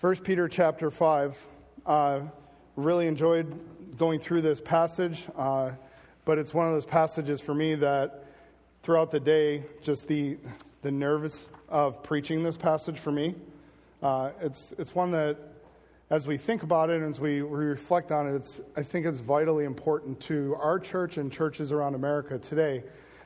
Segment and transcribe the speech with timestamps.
[0.00, 1.36] 1 Peter chapter 5.
[1.84, 2.20] Uh,
[2.74, 3.54] really enjoyed
[3.98, 5.72] going through this passage, uh,
[6.24, 8.24] but it's one of those passages for me that
[8.82, 10.38] throughout the day, just the,
[10.80, 13.34] the nerves of preaching this passage for me,
[14.02, 15.36] uh, it's, it's one that
[16.08, 19.04] as we think about it and as we, we reflect on it, it's, I think
[19.04, 22.84] it's vitally important to our church and churches around America today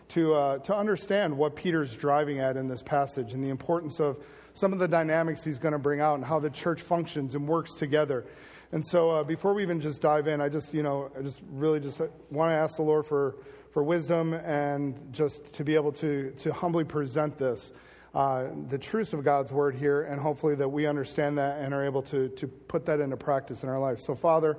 [0.08, 4.16] to, uh, to understand what Peter's driving at in this passage and the importance of
[4.54, 7.46] some of the dynamics he's going to bring out and how the church functions and
[7.46, 8.24] works together.
[8.72, 11.40] And so, uh, before we even just dive in, I just, you know, I just
[11.50, 13.36] really just want to ask the Lord for,
[13.72, 17.72] for wisdom and just to be able to, to humbly present this,
[18.14, 21.84] uh, the truths of God's word here, and hopefully that we understand that and are
[21.84, 24.00] able to, to put that into practice in our life.
[24.00, 24.56] So, Father,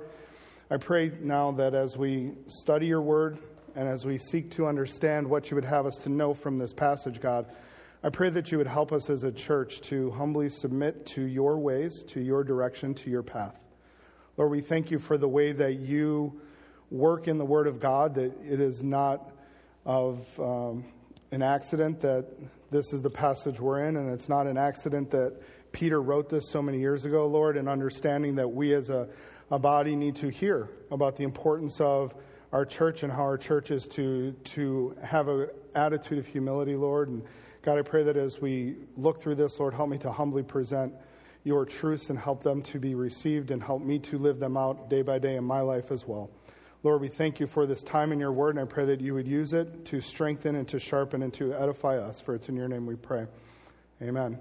[0.70, 3.38] I pray now that as we study your word
[3.74, 6.72] and as we seek to understand what you would have us to know from this
[6.72, 7.46] passage, God,
[8.02, 11.58] I pray that you would help us as a church to humbly submit to your
[11.58, 13.58] ways, to your direction, to your path.
[14.36, 16.40] Lord, we thank you for the way that you
[16.90, 19.32] work in the Word of God, that it is not
[19.86, 20.84] of um,
[21.30, 22.26] an accident that
[22.70, 25.34] this is the passage we're in, and it's not an accident that
[25.72, 29.08] Peter wrote this so many years ago, Lord, and understanding that we as a,
[29.50, 32.14] a body need to hear about the importance of
[32.52, 37.08] our church and how our church is to, to have an attitude of humility, Lord,
[37.08, 37.22] and
[37.66, 40.94] God, I pray that as we look through this, Lord, help me to humbly present
[41.42, 44.88] your truths and help them to be received and help me to live them out
[44.88, 46.30] day by day in my life as well.
[46.84, 49.14] Lord, we thank you for this time in your word, and I pray that you
[49.14, 52.20] would use it to strengthen and to sharpen and to edify us.
[52.20, 53.26] For it's in your name we pray.
[54.00, 54.38] Amen.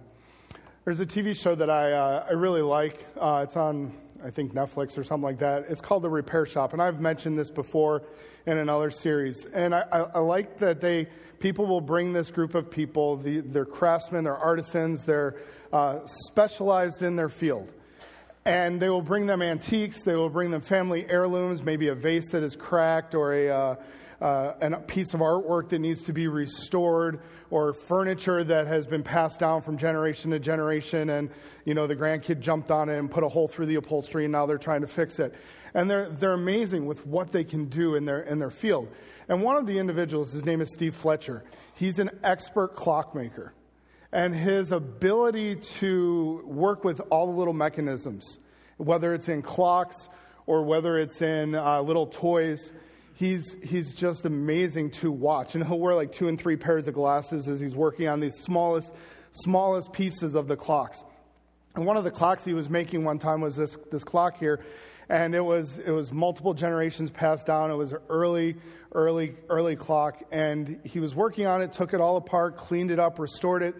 [0.84, 3.08] There's a TV show that I, uh, I really like.
[3.20, 3.92] Uh, it's on,
[4.24, 5.66] I think, Netflix or something like that.
[5.68, 8.04] It's called The Repair Shop, and I've mentioned this before
[8.46, 9.46] in another series.
[9.54, 11.08] And I, I, I like that they
[11.40, 15.36] people will bring this group of people, the, they're craftsmen, they're artisans, they're
[15.72, 17.70] uh, specialized in their field.
[18.46, 22.30] And they will bring them antiques, they will bring them family heirlooms, maybe a vase
[22.32, 23.76] that is cracked or a, uh,
[24.22, 29.04] uh, a piece of artwork that needs to be restored or furniture that has been
[29.04, 31.30] passed down from generation to generation and
[31.66, 34.32] you know the grandkid jumped on it and put a hole through the upholstery and
[34.32, 35.36] now they're trying to fix it
[35.76, 38.90] and they're, they're amazing with what they can do in their, in their field
[39.28, 41.44] and one of the individuals, his name is Steve Fletcher.
[41.74, 43.54] He's an expert clockmaker.
[44.12, 48.40] And his ability to work with all the little mechanisms,
[48.78, 50.10] whether it's in clocks
[50.46, 52.72] or whether it's in uh, little toys,
[53.16, 55.56] he's, he's just amazing to watch.
[55.56, 58.36] And he'll wear like two and three pairs of glasses as he's working on these
[58.42, 58.94] smallest,
[59.32, 61.04] smallest pieces of the clocks.
[61.76, 64.64] And one of the clocks he was making one time was this, this clock here
[65.10, 67.72] and it was it was multiple generations passed down.
[67.72, 68.56] It was early,
[68.94, 73.00] early, early clock, and he was working on it, took it all apart, cleaned it
[73.00, 73.76] up, restored it,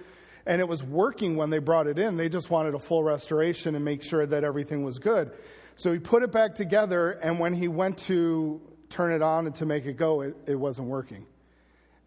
[0.46, 2.18] and it was working when they brought it in.
[2.18, 5.32] They just wanted a full restoration and make sure that everything was good.
[5.78, 9.56] So he put it back together, and when he went to turn it on and
[9.56, 11.26] to make it go, it, it wasn't working.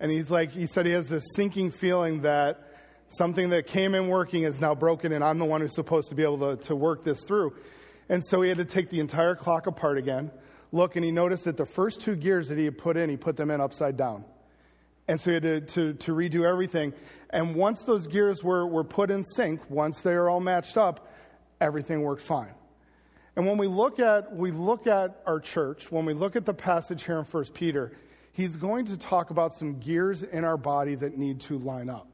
[0.01, 2.61] And he's like, he said he has this sinking feeling that
[3.09, 6.15] something that came in working is now broken, and I'm the one who's supposed to
[6.15, 7.55] be able to, to work this through.
[8.09, 10.31] And so he had to take the entire clock apart again,
[10.73, 13.17] look, and he noticed that the first two gears that he had put in, he
[13.17, 14.25] put them in upside down.
[15.09, 16.93] And so he had to, to, to redo everything.
[17.31, 21.11] And once those gears were, were put in sync, once they are all matched up,
[21.61, 22.53] everything worked fine.
[23.37, 26.53] And when we look at we look at our church, when we look at the
[26.53, 27.93] passage here in 1 Peter,
[28.33, 32.09] he's going to talk about some gears in our body that need to line up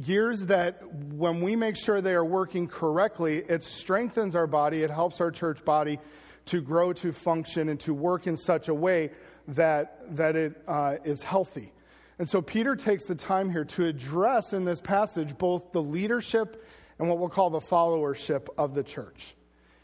[0.00, 4.90] gears that when we make sure they are working correctly, it strengthens our body, it
[4.90, 5.98] helps our church body
[6.46, 9.10] to grow, to function, and to work in such a way
[9.48, 11.72] that, that it uh, is healthy.
[12.18, 16.64] And so Peter takes the time here to address in this passage both the leadership
[16.98, 19.34] and what we'll call the followership of the church.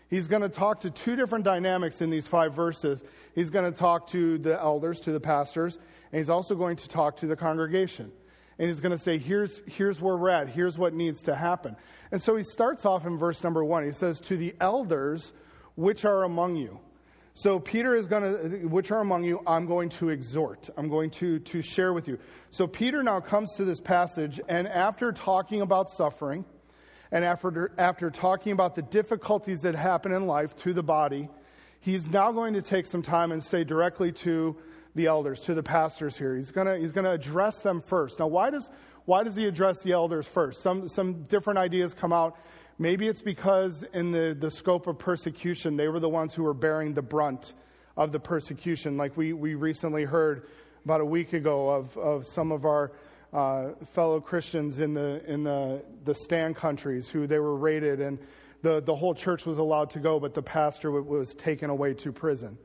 [0.09, 3.03] He's going to talk to two different dynamics in these five verses.
[3.35, 5.77] He's going to talk to the elders, to the pastors,
[6.11, 8.13] and he's also going to talk to the congregation
[8.59, 11.77] and he's going to say, here's, here's where we're at, here's what needs to happen.
[12.11, 13.85] And so he starts off in verse number one.
[13.85, 15.33] He says, To the elders
[15.75, 16.79] which are among you.
[17.35, 20.69] So Peter is going to, which are among you, I'm going to exhort.
[20.77, 22.19] I'm going to, to share with you.
[22.51, 26.45] So Peter now comes to this passage, and after talking about suffering,
[27.11, 31.29] and after, after talking about the difficulties that happen in life to the body,
[31.81, 34.57] he's now going to take some time and say directly to
[34.95, 36.37] the elders, to the pastors here.
[36.37, 38.19] He's going he's going to address them first.
[38.19, 38.71] Now, why does,
[39.05, 40.63] why does he address the elders first?
[40.63, 42.37] Some, some different ideas come out.
[42.79, 46.55] Maybe it's because, in the, the scope of persecution, they were the ones who were
[46.55, 47.55] bearing the brunt
[47.97, 48.97] of the persecution.
[48.97, 50.49] Like we, we recently heard
[50.85, 52.93] about a week ago of, of some of our
[53.33, 58.19] uh, fellow Christians in the, in the, the stand countries who they were raided and
[58.63, 62.13] the, the whole church was allowed to go, but the pastor was taken away to
[62.13, 62.57] prison.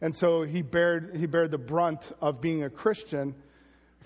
[0.00, 3.34] And so he bared, he bared the brunt of being a Christian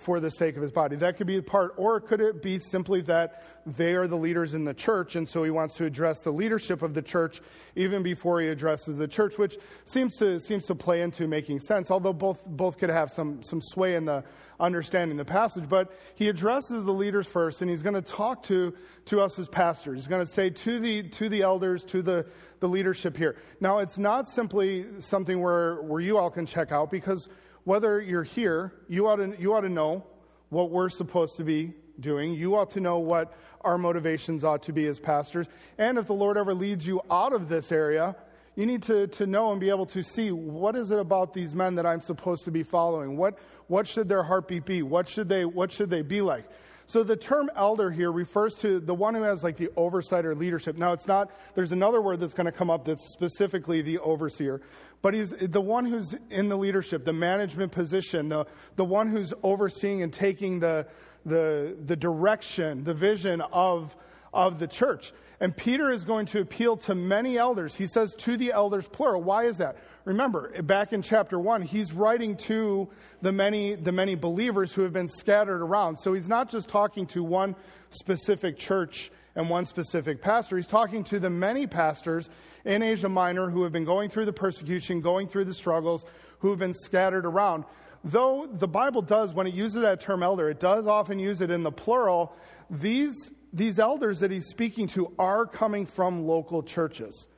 [0.03, 0.97] for the sake of his body.
[0.97, 4.55] That could be a part, or could it be simply that they are the leaders
[4.55, 7.41] in the church, and so he wants to address the leadership of the church
[7.77, 11.91] even before he addresses the church, which seems to seems to play into making sense.
[11.91, 14.25] Although both both could have some some sway in the
[14.59, 18.75] understanding the passage, but he addresses the leaders first, and he's going to talk to
[19.07, 20.01] to us as pastors.
[20.01, 22.27] He's going to say to the to the elders, to the
[22.63, 23.37] the leadership here.
[23.61, 27.29] Now, it's not simply something where where you all can check out because
[27.65, 30.07] whether you're here, you ought to, you ought to know
[30.49, 32.33] what we're supposed to be doing.
[32.33, 35.47] You ought to know what our motivations ought to be as pastors.
[35.77, 38.17] And if the Lord ever leads you out of this area,
[38.55, 41.55] you need to, to know and be able to see what is it about these
[41.55, 43.17] men that I'm supposed to be following?
[43.17, 44.83] What, what should their heartbeat be?
[44.83, 46.45] What should, they, what should they be like?
[46.87, 50.35] So the term elder here refers to the one who has like the oversight or
[50.35, 50.77] leadership.
[50.77, 54.61] Now it's not, there's another word that's going to come up that's specifically the overseer.
[55.01, 58.47] But he's the one who's in the leadership, the management position, the,
[58.77, 60.87] the one who's overseeing and taking the,
[61.27, 63.97] the, the direction, the vision of,
[64.33, 65.13] of the church.
[65.41, 67.75] And Peter is going to appeal to many elders.
[67.75, 69.23] He says to the elders, plural.
[69.23, 69.77] Why is that?
[70.05, 72.89] Remember, back in chapter one, he's writing to
[73.21, 75.97] the many, the many believers who have been scattered around.
[75.99, 77.55] So he's not just talking to one
[77.91, 80.57] specific church and one specific pastor.
[80.57, 82.29] He's talking to the many pastors
[82.65, 86.05] in Asia Minor who have been going through the persecution, going through the struggles,
[86.41, 87.65] who have been scattered around.
[88.05, 91.51] Though the Bible does, when it uses that term elder, it does often use it
[91.51, 92.35] in the plural.
[92.69, 97.29] These, these elders that he's speaking to are coming from local churches.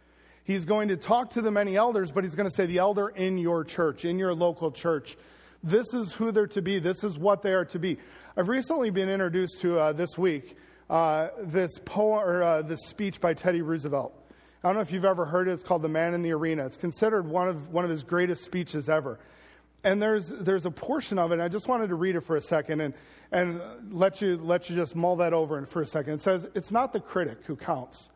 [0.44, 3.08] He's going to talk to the many elders, but he's going to say, the elder
[3.08, 5.17] in your church, in your local church.
[5.62, 6.79] This is who they're to be.
[6.79, 7.99] This is what they are to be.
[8.37, 10.56] I've recently been introduced to uh, this week
[10.91, 14.12] uh, this poem or uh, this speech by Teddy Roosevelt.
[14.62, 15.52] I don't know if you've ever heard it.
[15.52, 18.44] It's called "The Man in the Arena." It's considered one of one of his greatest
[18.44, 19.19] speeches ever.
[19.82, 21.40] And there's there's a portion of it.
[21.40, 22.94] I just wanted to read it for a second and
[23.32, 26.14] and let you let you just mull that over for a second.
[26.14, 28.08] It says, "It's not the critic who counts,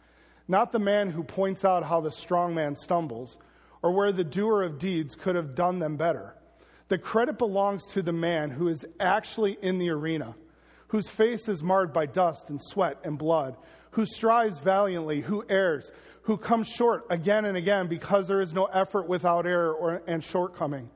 [0.49, 3.39] not the man who points out how the strong man stumbles,
[3.83, 6.35] or where the doer of deeds could have done them better.
[6.89, 10.35] The credit belongs to the man who is actually in the arena."
[10.89, 13.57] whose face is marred by dust and sweat and blood,
[13.93, 15.91] who strives valiantly, who errs,
[16.23, 20.25] who comes short again and again because there is no effort without error or, and
[20.25, 20.91] shortcoming,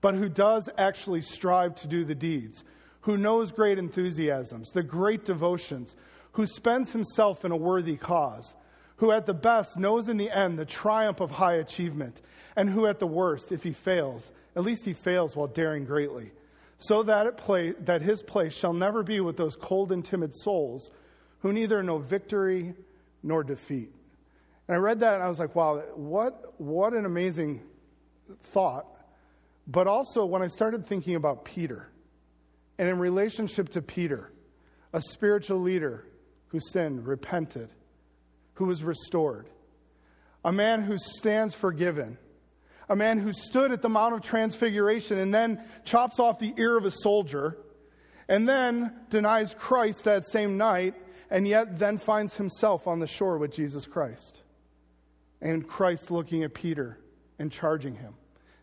[0.00, 2.64] but who does actually strive to do the deeds,
[3.00, 5.96] who knows great enthusiasms, the great devotions,
[6.32, 8.54] who spends himself in a worthy cause,
[9.02, 12.20] who at the best knows in the end the triumph of high achievement,
[12.54, 16.30] and who at the worst, if he fails, at least he fails while daring greatly
[16.78, 20.90] so that, play, that his place shall never be with those cold and timid souls
[21.40, 22.74] who neither know victory
[23.24, 23.90] nor defeat.
[24.68, 27.60] And I read that and I was like, wow, what, what an amazing
[28.52, 28.86] thought.
[29.66, 31.88] But also, when I started thinking about Peter,
[32.78, 34.32] and in relationship to Peter,
[34.92, 36.04] a spiritual leader
[36.48, 37.72] who sinned, repented,
[38.62, 39.48] who was restored,
[40.44, 42.16] a man who stands forgiven
[42.88, 46.76] a man who stood at the Mount of Transfiguration and then chops off the ear
[46.76, 47.56] of a soldier
[48.28, 50.94] and then denies Christ that same night
[51.30, 54.40] and yet then finds himself on the shore with Jesus Christ.
[55.40, 56.98] And Christ looking at Peter
[57.38, 58.12] and charging him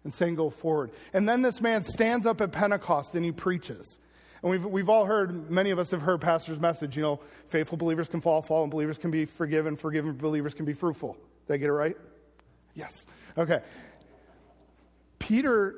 [0.04, 0.92] and saying, Go forward.
[1.12, 3.98] And then this man stands up at Pentecost and he preaches.
[4.42, 7.20] And we've, we've all heard, many of us have heard Pastor's message, you know,
[7.50, 11.18] faithful believers can fall, fallen believers can be forgiven, forgiven believers can be fruitful.
[11.48, 11.98] Did I get it right?
[12.74, 12.94] Yes.
[13.38, 13.60] Okay.
[15.20, 15.76] Peter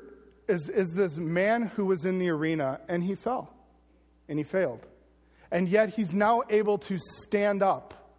[0.48, 3.54] is, is this man who was in the arena and he fell
[4.30, 4.86] and he failed.
[5.52, 8.16] And yet he's now able to stand up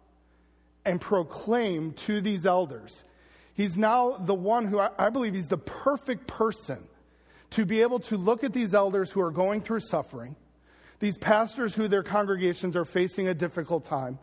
[0.85, 3.03] and proclaim to these elders.
[3.53, 6.87] He's now the one who I, I believe he's the perfect person
[7.53, 10.35] to be able to look at these elders who are going through suffering,
[10.99, 14.17] these pastors who their congregations are facing a difficult time,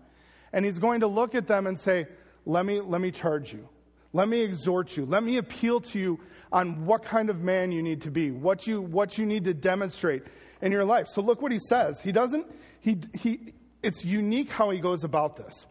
[0.53, 2.07] and he's going to look at them and say,
[2.45, 3.69] Let me, let me charge you.
[4.13, 5.07] Let me exhort you.
[5.07, 6.21] Let me appeal to you
[6.51, 9.55] on what kind of man you need to be, what you, what you need to
[9.55, 10.25] demonstrate
[10.61, 11.07] in your life.
[11.07, 12.01] So look what he says.
[12.01, 12.47] He doesn't,
[12.81, 15.67] he, he, it's unique how he goes about this.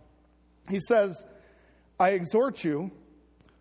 [0.69, 1.25] He says,
[1.99, 2.91] I exhort you,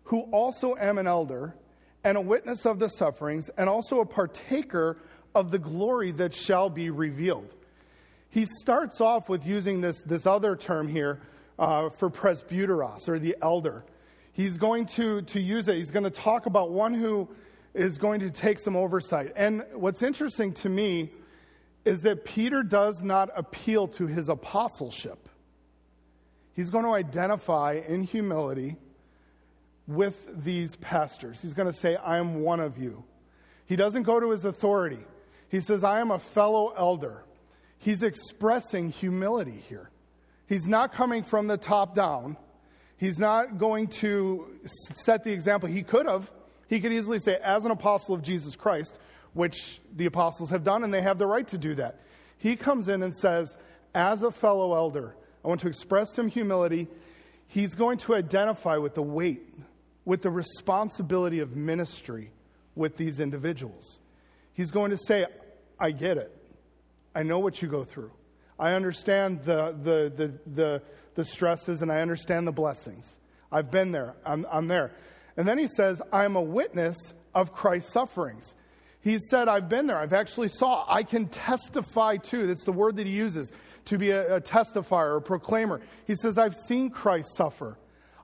[0.03, 1.55] who also am an elder
[2.03, 4.97] and a witness of the sufferings, and also a partaker
[5.35, 7.53] of the glory that shall be revealed.
[8.29, 11.21] He starts off with using this, this other term here
[11.57, 13.83] uh, for presbyteros, or the elder
[14.39, 15.75] he's going to, to use it.
[15.75, 17.27] He's going to talk about one who
[17.73, 19.33] is going to take some oversight.
[19.35, 21.11] And what's interesting to me
[21.83, 25.27] is that Peter does not appeal to his apostleship.
[26.53, 28.77] He's going to identify in humility
[29.89, 31.41] with these pastors.
[31.41, 33.03] He's going to say, I am one of you.
[33.65, 34.99] He doesn't go to his authority.
[35.49, 37.23] He says, I am a fellow elder.
[37.79, 39.89] He's expressing humility here.
[40.47, 42.37] He's not coming from the top down.
[42.97, 44.59] He's not going to
[44.95, 45.69] set the example.
[45.69, 46.29] He could have.
[46.67, 48.93] He could easily say, as an apostle of Jesus Christ,
[49.33, 51.99] which the apostles have done, and they have the right to do that.
[52.37, 53.55] He comes in and says,
[53.95, 56.87] as a fellow elder, I want to express some humility.
[57.47, 59.47] He's going to identify with the weight,
[60.09, 62.31] with the responsibility of ministry
[62.73, 63.99] with these individuals.
[64.53, 65.27] He's going to say,
[65.79, 66.35] I get it.
[67.13, 68.09] I know what you go through.
[68.57, 70.81] I understand the, the, the, the,
[71.13, 73.19] the stresses and I understand the blessings.
[73.51, 74.15] I've been there.
[74.25, 74.93] I'm, I'm there.
[75.37, 76.97] And then he says, I'm a witness
[77.35, 78.55] of Christ's sufferings.
[79.01, 79.99] He said, I've been there.
[79.99, 80.85] I've actually saw.
[80.89, 82.47] I can testify too.
[82.47, 83.51] That's the word that he uses
[83.85, 85.81] to be a, a testifier, a proclaimer.
[86.07, 87.77] He says, I've seen Christ suffer.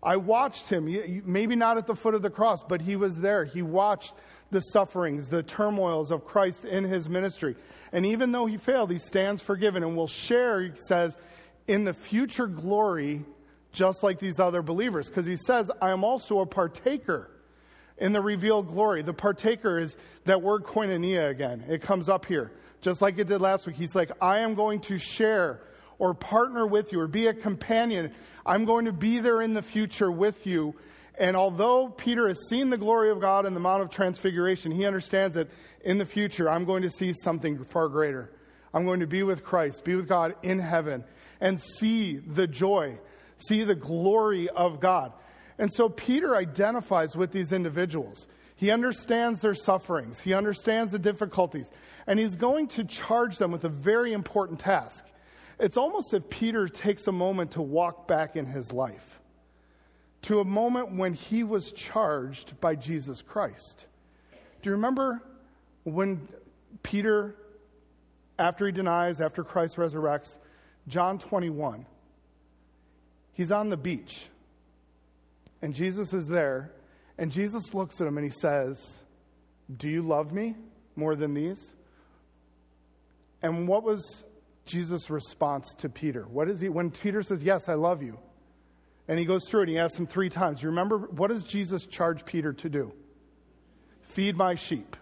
[0.06, 0.88] I watched him,
[1.26, 3.44] maybe not at the foot of the cross, but he was there.
[3.44, 4.14] He watched
[4.52, 7.56] the sufferings, the turmoils of Christ in his ministry.
[7.92, 11.18] And even though he failed, he stands forgiven and will share, he says,
[11.68, 13.26] in the future glory,
[13.72, 15.10] just like these other believers.
[15.10, 17.32] Because he says, I am also a partaker
[17.98, 19.02] in the revealed glory.
[19.02, 21.66] The partaker is that word koinonia again.
[21.68, 23.76] It comes up here, just like it did last week.
[23.76, 25.62] He's like, I am going to share
[26.00, 28.14] or partner with you or be a companion.
[28.46, 30.76] I'm going to be there in the future with you
[31.18, 34.86] and although Peter has seen the glory of God in the Mount of Transfiguration, he
[34.86, 35.50] understands that
[35.84, 38.32] in the future, I'm going to see something far greater.
[38.74, 41.04] I'm going to be with Christ, be with God in heaven,
[41.40, 42.98] and see the joy,
[43.38, 45.14] see the glory of God.
[45.58, 48.28] And so Peter identifies with these individuals.
[48.58, 51.70] He understands their sufferings, he understands the difficulties,
[52.08, 55.06] and he's going to charge them with a very important task.
[55.60, 59.20] It's almost if Peter takes a moment to walk back in his life
[60.24, 63.86] to a moment when he was charged by Jesus Christ.
[64.62, 65.22] Do you remember
[65.84, 66.28] when
[66.82, 67.36] Peter,
[68.40, 70.38] after he denies, after Christ resurrects,
[70.88, 71.86] John 21,
[73.34, 74.28] he's on the beach
[75.66, 76.72] and Jesus is there,
[77.18, 79.00] and Jesus looks at him and he says,
[79.76, 80.56] Do you love me
[80.96, 81.74] more than these?
[83.42, 84.24] And what was
[84.66, 86.24] Jesus' response to Peter?
[86.24, 88.18] What is he, when Peter says, Yes, I love you?
[89.08, 89.70] And he goes through it.
[89.70, 90.64] He asks him three times.
[90.64, 92.92] Remember, what does Jesus charge Peter to do?
[94.02, 94.98] Feed my sheep.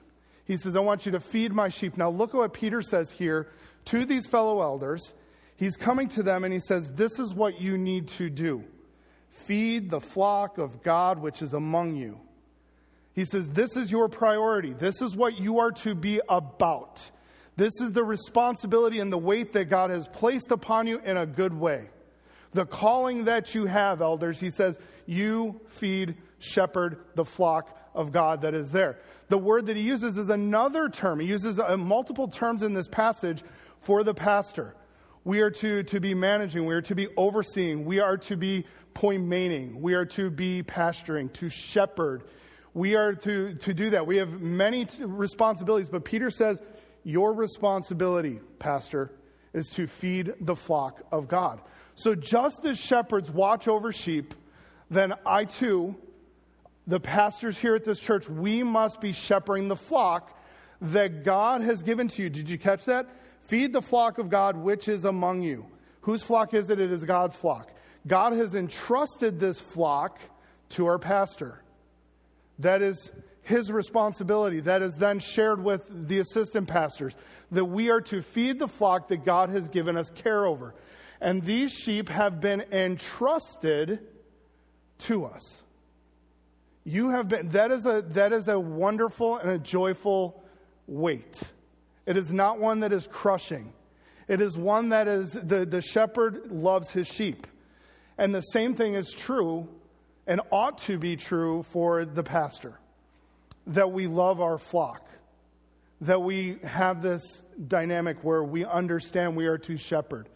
[0.46, 1.98] He says, I want you to feed my sheep.
[1.98, 3.48] Now, look at what Peter says here
[3.86, 5.14] to these fellow elders.
[5.56, 8.66] He's coming to them and he says, This is what you need to do
[9.46, 12.20] feed the flock of God which is among you.
[13.14, 14.74] He says, This is your priority.
[14.74, 17.10] This is what you are to be about.
[17.56, 21.26] This is the responsibility and the weight that God has placed upon you in a
[21.26, 21.90] good way
[22.54, 28.42] the calling that you have, elders, he says, you feed, shepherd the flock of God
[28.42, 29.00] that is there.
[29.30, 31.20] The word that he uses is another term.
[31.20, 33.44] He uses uh, multiple terms in this passage
[33.82, 34.76] for the pastor.
[35.24, 38.66] We are to, to be managing, we are to be overseeing, we are to be
[38.94, 42.24] poimaning, we are to be pasturing, to shepherd.
[42.76, 44.08] We are to, to do that.
[44.08, 46.60] We have many responsibilities, but Peter says,
[47.04, 49.12] Your responsibility, pastor,
[49.54, 51.62] is to feed the flock of God.
[51.96, 54.34] So just as shepherds watch over sheep,
[54.90, 55.96] then I too,
[56.88, 60.38] the pastors here at this church, we must be shepherding the flock
[60.82, 62.30] that God has given to you.
[62.30, 63.08] Did you catch that?
[63.48, 65.66] Feed the flock of God which is among you.
[66.02, 66.80] Whose flock is it?
[66.80, 67.72] It is God's flock.
[68.06, 70.20] God has entrusted this flock
[70.70, 71.62] to our pastor.
[72.60, 73.12] That is
[73.44, 74.60] his responsibility.
[74.62, 77.16] That is then shared with the assistant pastors.
[77.52, 80.74] That we are to feed the flock that God has given us care over
[81.24, 84.02] and these sheep have been entrusted
[85.00, 85.64] to us.
[86.84, 90.44] You have been, that is a, that is a wonderful and a joyful
[90.86, 91.42] weight.
[92.06, 93.72] It is not one that is crushing.
[94.28, 97.48] It is one that is, the, the shepherd loves his sheep.
[98.18, 99.70] And the same thing is true
[100.28, 102.78] and ought to be true for the pastor
[103.68, 105.08] that we love our flock,
[106.02, 110.30] that we have this dynamic where we understand we are to shepherd.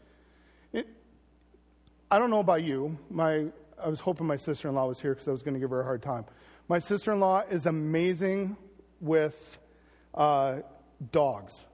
[2.09, 2.97] I don't know about you.
[3.09, 3.47] My,
[3.83, 5.71] I was hoping my sister in law was here because I was going to give
[5.71, 6.23] her a hard time.
[6.69, 8.55] My sister in law is amazing
[9.01, 9.35] with
[10.13, 10.59] uh,
[11.11, 11.65] dogs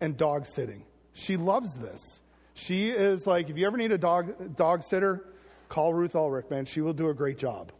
[0.00, 0.84] and dog sitting.
[1.14, 2.20] She loves this.
[2.54, 5.24] She is like, if you ever need a dog, dog sitter,
[5.70, 6.66] call Ruth Ulrich, man.
[6.66, 7.72] She will do a great job.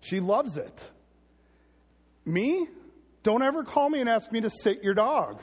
[0.00, 0.90] She loves it.
[2.28, 2.68] Me?
[3.22, 5.40] Don't ever call me and ask me to sit your dog.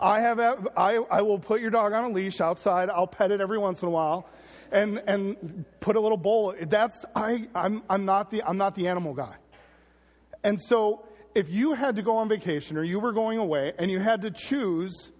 [0.00, 2.88] I have, I, I will put your dog on a leash outside.
[2.88, 4.26] I'll pet it every once in a while
[4.72, 6.54] and, and put a little bowl.
[6.58, 9.36] That's, I, I'm, I'm, not the, I'm not the animal guy.
[10.42, 11.04] And so
[11.34, 14.22] if you had to go on vacation or you were going away and you had
[14.22, 15.12] to choose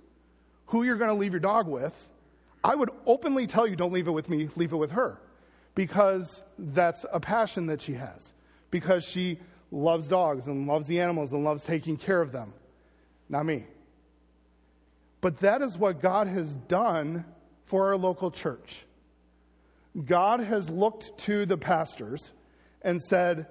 [0.67, 1.95] who you're going to leave your dog with,
[2.65, 5.21] I would openly tell you don't leave it with me, leave it with her.
[5.75, 8.33] Because that's a passion that she has.
[8.71, 12.53] Because she loves dogs and loves the animals and loves taking care of them.
[13.29, 13.65] Not me.
[15.21, 17.25] But that is what God has done
[17.67, 18.85] for our local church.
[20.05, 22.33] God has looked to the pastors
[22.83, 23.47] and said,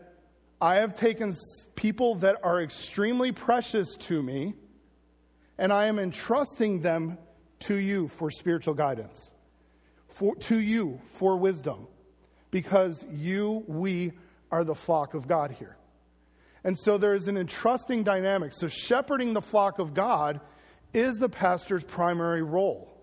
[0.61, 1.35] I have taken
[1.75, 4.53] people that are extremely precious to me,
[5.57, 7.17] and I am entrusting them
[7.61, 9.31] to you for spiritual guidance,
[10.07, 11.87] for, to you for wisdom,
[12.51, 14.13] because you, we,
[14.51, 15.75] are the flock of God here.
[16.63, 18.51] And so there is an entrusting dynamic.
[18.53, 20.41] So, shepherding the flock of God
[20.93, 22.93] is the pastor's primary role.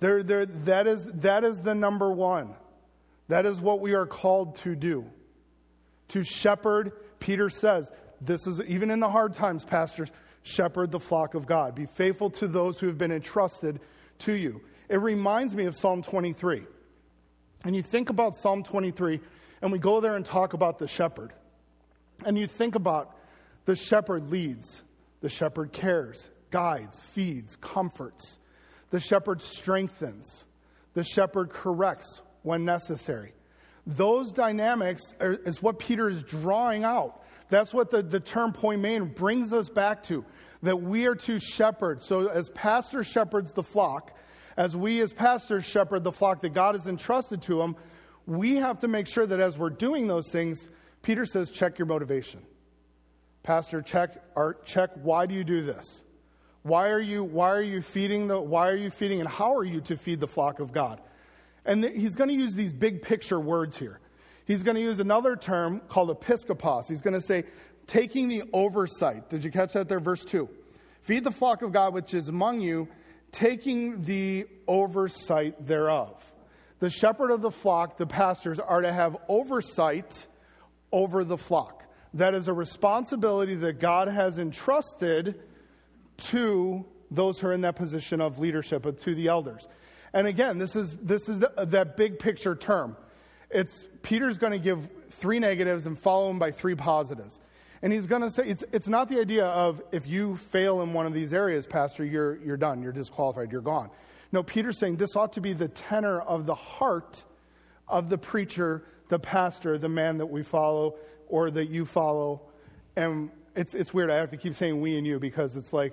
[0.00, 2.54] There, there, that, is, that is the number one.
[3.28, 5.04] That is what we are called to do.
[6.08, 7.90] To shepherd, Peter says,
[8.20, 10.10] this is even in the hard times, pastors,
[10.42, 11.74] shepherd the flock of God.
[11.74, 13.80] Be faithful to those who have been entrusted
[14.20, 14.60] to you.
[14.88, 16.64] It reminds me of Psalm 23.
[17.64, 19.20] And you think about Psalm 23,
[19.62, 21.32] and we go there and talk about the shepherd.
[22.24, 23.16] And you think about
[23.64, 24.82] the shepherd leads,
[25.20, 28.38] the shepherd cares, guides, feeds, comforts.
[28.90, 30.44] The shepherd strengthens.
[30.94, 33.32] The shepherd corrects when necessary.
[33.86, 37.22] Those dynamics are, is what Peter is drawing out.
[37.48, 40.24] That's what the, the term poimen brings us back to,
[40.62, 42.02] that we are to shepherd.
[42.02, 44.16] So as pastor shepherds the flock,
[44.56, 47.76] as we as pastors shepherd the flock that God has entrusted to them,
[48.26, 50.68] we have to make sure that as we're doing those things,
[51.02, 52.40] Peter says, check your motivation.
[53.42, 54.22] Pastor, check,
[54.64, 56.02] check why do you do this?
[56.62, 59.64] Why are you, why are you feeding the, why are you feeding and how are
[59.64, 61.00] you to feed the flock of God?
[61.64, 64.00] And th- he's going to use these big picture words here.
[64.44, 66.88] He's going to use another term called episkopos.
[66.88, 67.44] He's going to say,
[67.86, 69.30] taking the oversight.
[69.30, 70.00] Did you catch that there?
[70.00, 70.48] Verse 2.
[71.02, 72.88] Feed the flock of God which is among you,
[73.32, 76.22] taking the oversight thereof.
[76.78, 80.26] The shepherd of the flock, the pastors, are to have oversight
[80.92, 81.84] over the flock.
[82.14, 85.40] That is a responsibility that God has entrusted
[86.18, 89.66] to those who are in that position of leadership, to the elders.
[90.12, 92.96] And again, this is, this is the, that big picture term.
[93.50, 97.38] It's, Peter's going to give three negatives and follow them by three positives.
[97.82, 100.92] And he's going to say, it's, it's not the idea of if you fail in
[100.92, 103.90] one of these areas, Pastor, you're, you're done, you're disqualified, you're gone.
[104.32, 107.24] No, Peter's saying this ought to be the tenor of the heart
[107.88, 110.96] of the preacher, the pastor, the man that we follow
[111.28, 112.40] or that you follow.
[112.96, 114.10] And it's, it's weird.
[114.10, 115.92] I have to keep saying we and you because it's like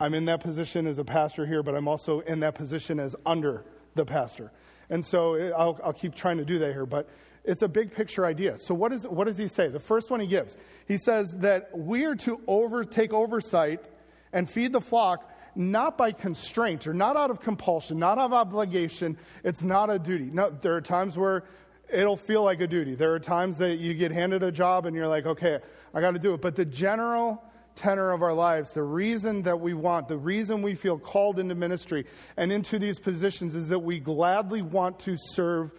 [0.00, 3.14] I'm in that position as a pastor here, but I'm also in that position as
[3.26, 4.50] under the pastor.
[4.90, 7.08] And so I'll, I'll keep trying to do that here, but
[7.44, 8.58] it's a big picture idea.
[8.58, 9.68] So what, is, what does he say?
[9.68, 10.56] The first one he gives,
[10.88, 13.84] he says that we are to over, take oversight
[14.32, 18.32] and feed the flock not by constraint or not out of compulsion, not out of
[18.32, 19.16] obligation.
[19.44, 20.30] It's not a duty.
[20.32, 21.44] No, there are times where
[21.92, 22.94] it'll feel like a duty.
[22.94, 25.58] There are times that you get handed a job and you're like, okay,
[25.92, 26.40] I got to do it.
[26.40, 27.42] But the general
[27.76, 31.54] tenor of our lives, the reason that we want, the reason we feel called into
[31.54, 35.72] ministry and into these positions is that we gladly want to serve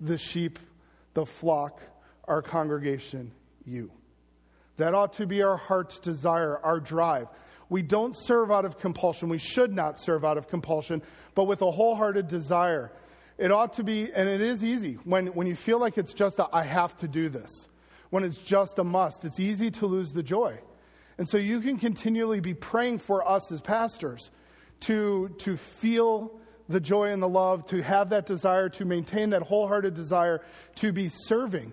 [0.00, 0.58] the sheep,
[1.14, 1.80] the flock,
[2.26, 3.32] our congregation,
[3.64, 3.90] you.
[4.78, 7.28] That ought to be our heart's desire, our drive.
[7.68, 9.28] We don't serve out of compulsion.
[9.28, 11.02] We should not serve out of compulsion,
[11.34, 12.92] but with a wholehearted desire.
[13.42, 16.38] It ought to be, and it is easy when, when you feel like it's just
[16.38, 17.50] a, I have to do this.
[18.10, 20.60] When it's just a must, it's easy to lose the joy.
[21.18, 24.30] And so you can continually be praying for us as pastors
[24.82, 29.42] to, to feel the joy and the love, to have that desire, to maintain that
[29.42, 30.42] wholehearted desire
[30.76, 31.72] to be serving.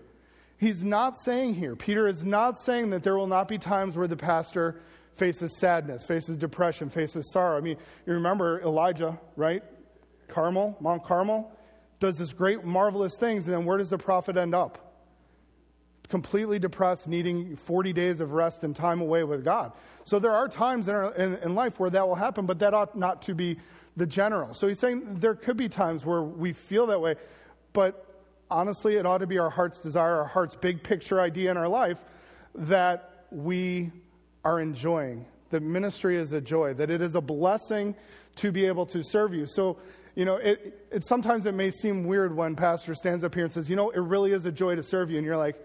[0.57, 4.07] He's not saying here, Peter is not saying that there will not be times where
[4.07, 4.81] the pastor
[5.17, 7.59] faces sadness, faces depression, faces sorrow.
[7.59, 7.77] I mean,
[8.07, 9.61] you remember Elijah, right?
[10.29, 11.51] Carmel, Mount Carmel,
[11.99, 14.89] does this great, marvelous things, and then where does the prophet end up?
[16.09, 19.71] completely depressed, needing 40 days of rest and time away with God.
[20.05, 22.73] So there are times in, our, in, in, life where that will happen, but that
[22.73, 23.57] ought not to be
[23.95, 24.53] the general.
[24.53, 27.15] So he's saying there could be times where we feel that way,
[27.73, 28.05] but
[28.49, 31.67] honestly, it ought to be our heart's desire, our heart's big picture idea in our
[31.67, 31.99] life
[32.55, 33.91] that we
[34.43, 35.25] are enjoying.
[35.51, 37.95] That ministry is a joy, that it is a blessing
[38.37, 39.45] to be able to serve you.
[39.45, 39.77] So
[40.19, 43.53] you know, it, it, sometimes it may seem weird when pastor stands up here and
[43.53, 45.15] says, you know, it really is a joy to serve you.
[45.15, 45.55] And you're like,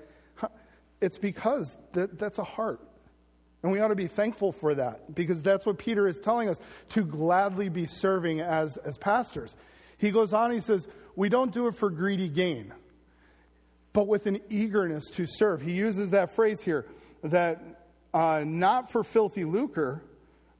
[1.00, 2.80] it's because that, that's a heart.
[3.64, 6.60] And we ought to be thankful for that because that's what Peter is telling us
[6.90, 9.56] to gladly be serving as, as pastors.
[9.98, 10.86] He goes on, he says,
[11.16, 12.72] We don't do it for greedy gain,
[13.92, 15.62] but with an eagerness to serve.
[15.62, 16.86] He uses that phrase here
[17.24, 20.04] that uh, not for filthy lucre,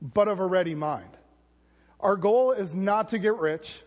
[0.02, 1.11] but of a ready mind.
[2.00, 3.83] Our goal is not to get rich.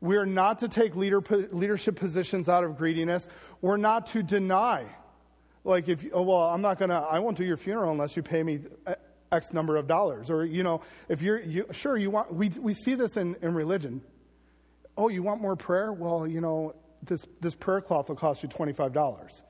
[0.00, 3.28] We're not to take leader, leadership positions out of greediness.
[3.60, 4.86] We're not to deny.
[5.64, 8.22] Like, if, oh, well, I'm not going to, I won't do your funeral unless you
[8.22, 8.94] pay me uh,
[9.32, 10.30] X number of dollars.
[10.30, 13.54] Or, you know, if you're, you, sure, you want, we, we see this in, in
[13.54, 14.00] religion.
[14.96, 15.92] Oh, you want more prayer?
[15.92, 19.42] Well, you know, this, this prayer cloth will cost you $25.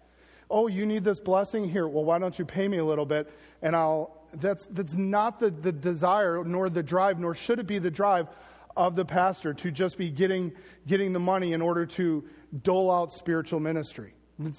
[0.51, 1.68] Oh, you need this blessing?
[1.68, 5.41] Here, well, why don't you pay me a little bit and I'll, that's, that's not
[5.41, 8.29] the, the desire nor the drive, nor should it be the drive
[8.77, 10.53] of the pastor to just be getting,
[10.87, 12.25] getting the money in order to
[12.62, 14.14] dole out spiritual ministry.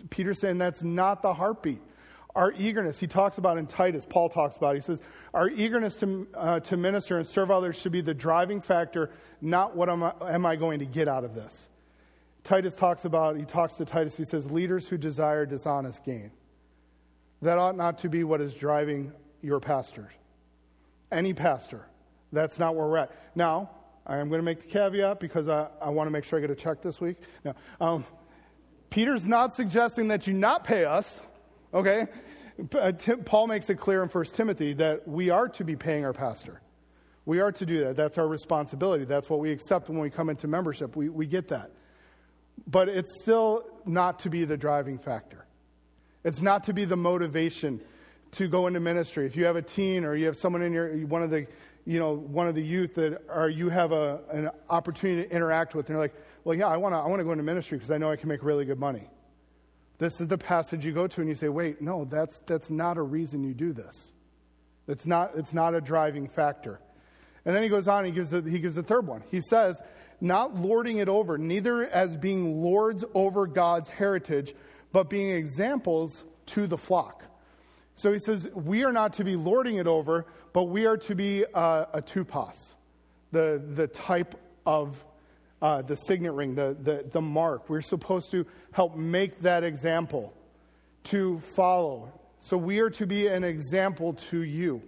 [0.09, 1.81] Peter's saying that's not the heartbeat.
[2.35, 5.01] Our eagerness, he talks about in Titus, Paul talks about, he says,
[5.33, 9.75] our eagerness to, uh, to minister and serve others should be the driving factor, not
[9.75, 11.69] what am I, am I going to get out of this.
[12.43, 16.31] Titus talks about, he talks to Titus, he says, leaders who desire dishonest gain.
[17.41, 20.11] That ought not to be what is driving your pastors.
[21.11, 21.85] Any pastor.
[22.31, 23.11] That's not where we're at.
[23.35, 23.71] Now,
[24.05, 26.41] I am going to make the caveat because I, I want to make sure I
[26.41, 27.17] get a check this week.
[27.43, 27.53] No.
[27.81, 28.05] Um,
[28.89, 31.21] Peter's not suggesting that you not pay us,
[31.73, 32.07] okay?
[32.77, 32.91] Uh,
[33.25, 36.61] Paul makes it clear in 1 Timothy that we are to be paying our pastor.
[37.25, 37.95] We are to do that.
[37.95, 39.05] That's our responsibility.
[39.05, 40.95] That's what we accept when we come into membership.
[40.95, 41.71] We, we get that.
[42.67, 45.45] But it's still not to be the driving factor.
[46.23, 47.81] It's not to be the motivation
[48.31, 49.25] to go into ministry.
[49.25, 51.47] If you have a teen or you have someone in your one of the
[51.85, 55.75] you know one of the youth that are you have a, an opportunity to interact
[55.75, 56.13] with, and you're like,
[56.43, 58.15] well, yeah, I want to I want to go into ministry because I know I
[58.15, 59.09] can make really good money.
[59.97, 62.97] This is the passage you go to, and you say, wait, no, that's that's not
[62.97, 64.13] a reason you do this.
[64.87, 66.79] It's not it's not a driving factor.
[67.45, 68.05] And then he goes on.
[68.05, 69.23] He gives a, he gives a third one.
[69.31, 69.81] He says,
[70.21, 74.53] not lording it over, neither as being lords over God's heritage,
[74.91, 77.23] but being examples to the flock.
[77.99, 81.15] So he says, we are not to be lording it over, but we are to
[81.15, 82.71] be uh, a tupas,
[83.33, 84.35] the, the type
[84.65, 85.03] of
[85.61, 87.69] uh, the signet ring, the, the, the mark.
[87.69, 90.33] We're supposed to help make that example
[91.05, 92.13] to follow.
[92.39, 94.81] So we are to be an example to you.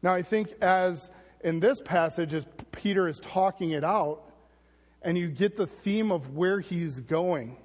[0.00, 1.10] Now, I think as
[1.44, 4.22] in this passage, as Peter is talking it out,
[5.02, 7.58] and you get the theme of where he's going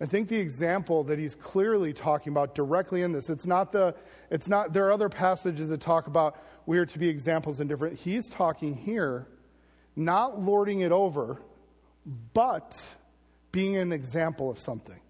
[0.00, 3.94] I think the example that he's clearly talking about directly in this, it's not the,
[4.30, 7.66] it's not, there are other passages that talk about we are to be examples in
[7.66, 9.26] different, he's talking here,
[9.96, 11.42] not lording it over,
[12.32, 12.80] but
[13.50, 15.00] being an example of something.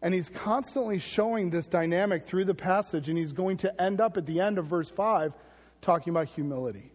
[0.00, 4.16] And he's constantly showing this dynamic through the passage, and he's going to end up
[4.16, 5.32] at the end of verse 5
[5.80, 6.90] talking about humility.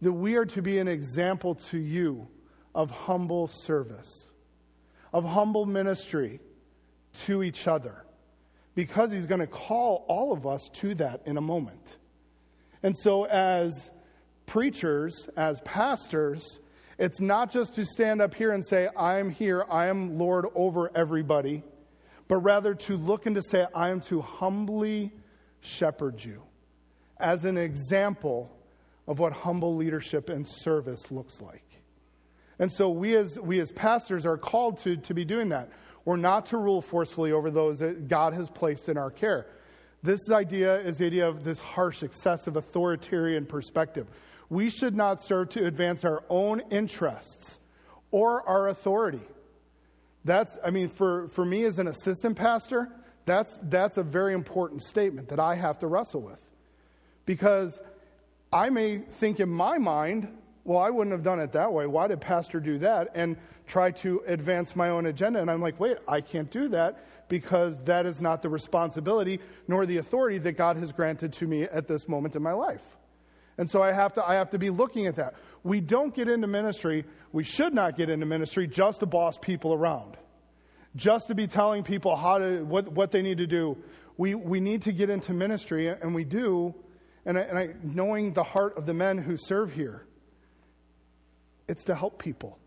[0.00, 2.26] That we are to be an example to you
[2.74, 4.29] of humble service
[5.12, 6.40] of humble ministry
[7.26, 8.04] to each other
[8.74, 11.98] because he's going to call all of us to that in a moment.
[12.82, 13.90] And so, as
[14.46, 16.60] preachers, as pastors,
[16.98, 20.90] it's not just to stand up here and say, I'm here, I am Lord over
[20.94, 21.62] everybody,
[22.28, 25.12] but rather to look and to say, I am to humbly
[25.60, 26.42] shepherd you
[27.18, 28.50] as an example
[29.06, 31.69] of what humble leadership and service looks like.
[32.60, 35.70] And so we as, we as pastors are called to, to be doing that.
[36.04, 39.46] We're not to rule forcefully over those that God has placed in our care.
[40.02, 44.06] This idea is the idea of this harsh, excessive, authoritarian perspective.
[44.50, 47.58] We should not serve to advance our own interests
[48.10, 49.22] or our authority.
[50.24, 52.88] That's, I mean, for, for me as an assistant pastor,
[53.24, 56.40] that's, that's a very important statement that I have to wrestle with.
[57.24, 57.80] Because
[58.52, 60.28] I may think in my mind
[60.64, 61.86] well, I wouldn't have done it that way.
[61.86, 63.08] Why did Pastor do that?
[63.14, 65.40] And try to advance my own agenda.
[65.40, 69.86] And I'm like, wait, I can't do that because that is not the responsibility nor
[69.86, 72.82] the authority that God has granted to me at this moment in my life.
[73.56, 75.34] And so I have to, I have to be looking at that.
[75.62, 79.72] We don't get into ministry, we should not get into ministry just to boss people
[79.74, 80.16] around,
[80.96, 83.76] just to be telling people how to, what, what they need to do.
[84.16, 86.74] We, we need to get into ministry, and we do,
[87.24, 90.06] and, I, and I, knowing the heart of the men who serve here
[91.70, 92.58] it's to help people,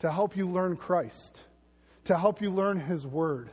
[0.00, 1.40] to help you learn Christ,
[2.04, 3.48] to help you learn His Word,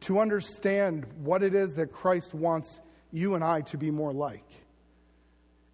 [0.00, 2.80] to understand what it is that Christ wants
[3.12, 4.48] you and I to be more like.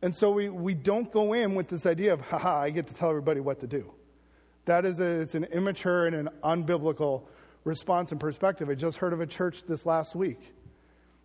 [0.02, 2.94] And so we, we don't go in with this idea of, haha, I get to
[2.94, 3.92] tell everybody what to do.
[4.64, 7.22] That is a, it's an immature and an unbiblical
[7.62, 8.68] response and perspective.
[8.68, 10.40] I just heard of a church this last week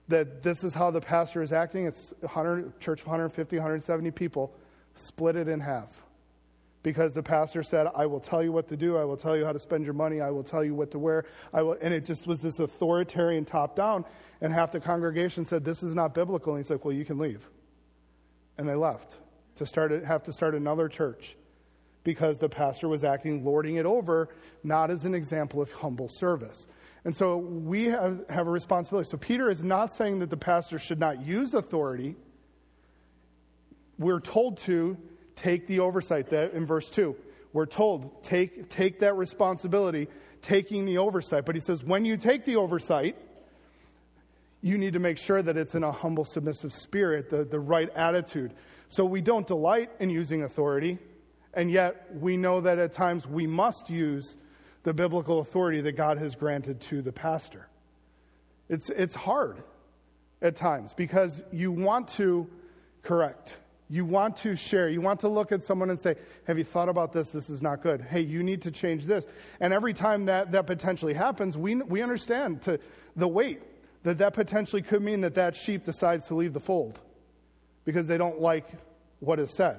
[0.07, 1.87] that this is how the pastor is acting.
[1.87, 4.53] It's 100, church of 150, 170 people,
[4.93, 5.89] split it in half
[6.84, 8.98] because the pastor said, I will tell you what to do.
[8.98, 10.20] I will tell you how to spend your money.
[10.20, 11.26] I will tell you what to wear.
[11.54, 14.06] I will, and it just was this authoritarian top down.
[14.41, 16.56] And half the congregation said, This is not biblical.
[16.56, 17.48] And he's like, Well, you can leave.
[18.58, 19.17] And they left
[19.58, 21.36] to start, have to start another church
[22.04, 24.30] because the pastor was acting, lording it over,
[24.63, 26.65] not as an example of humble service.
[27.06, 29.10] And so we have, have a responsibility.
[29.10, 32.15] So Peter is not saying that the pastor should not use authority.
[33.98, 34.98] We're told to
[35.41, 37.15] take the oversight that in verse 2.
[37.54, 40.08] We're told take take that responsibility,
[40.41, 41.45] taking the oversight.
[41.45, 43.17] But he says when you take the oversight,
[44.62, 47.89] you need to make sure that it's in a humble, submissive spirit, the, the right
[47.95, 48.54] attitude.
[48.89, 50.99] So we don't delight in using authority,
[51.54, 54.38] and yet we know that at times we must use
[54.84, 57.67] the biblical authority that God has granted to the pastor.
[58.69, 59.63] It's, it's hard
[60.41, 62.47] at times because you want to
[63.04, 63.56] correct.
[63.91, 64.88] You want to share.
[64.88, 66.15] You want to look at someone and say,
[66.47, 67.32] Have you thought about this?
[67.32, 67.99] This is not good.
[67.99, 69.25] Hey, you need to change this.
[69.60, 72.80] And every time that, that potentially happens, we, we understand to
[73.17, 73.62] the weight
[74.04, 77.01] that that potentially could mean that that sheep decides to leave the fold
[77.84, 78.65] because they don't like
[79.19, 79.77] what is said.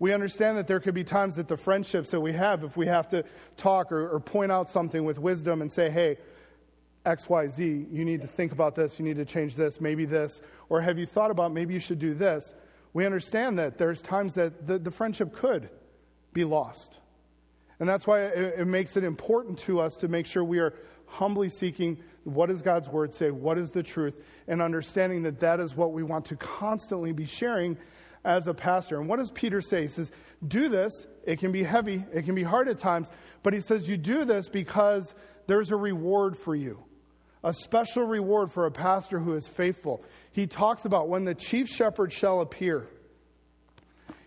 [0.00, 2.86] We understand that there could be times that the friendships that we have, if we
[2.86, 3.22] have to
[3.56, 6.18] talk or, or point out something with wisdom and say, hey,
[7.06, 10.80] XYZ, you need to think about this, you need to change this, maybe this, or
[10.80, 12.54] have you thought about maybe you should do this?
[12.92, 15.70] We understand that there's times that the, the friendship could
[16.32, 16.98] be lost.
[17.78, 20.74] And that's why it, it makes it important to us to make sure we are
[21.06, 24.14] humbly seeking what does God's word say, what is the truth,
[24.46, 27.76] and understanding that that is what we want to constantly be sharing
[28.24, 29.00] as a pastor.
[29.00, 29.82] And what does Peter say?
[29.82, 30.10] He says,
[30.46, 31.06] Do this.
[31.24, 33.10] It can be heavy, it can be hard at times,
[33.42, 35.14] but he says, You do this because
[35.46, 36.82] there's a reward for you,
[37.44, 40.02] a special reward for a pastor who is faithful.
[40.32, 42.88] He talks about when the chief shepherd shall appear,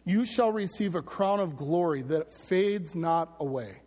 [0.05, 3.77] you shall receive a crown of glory that fades not away.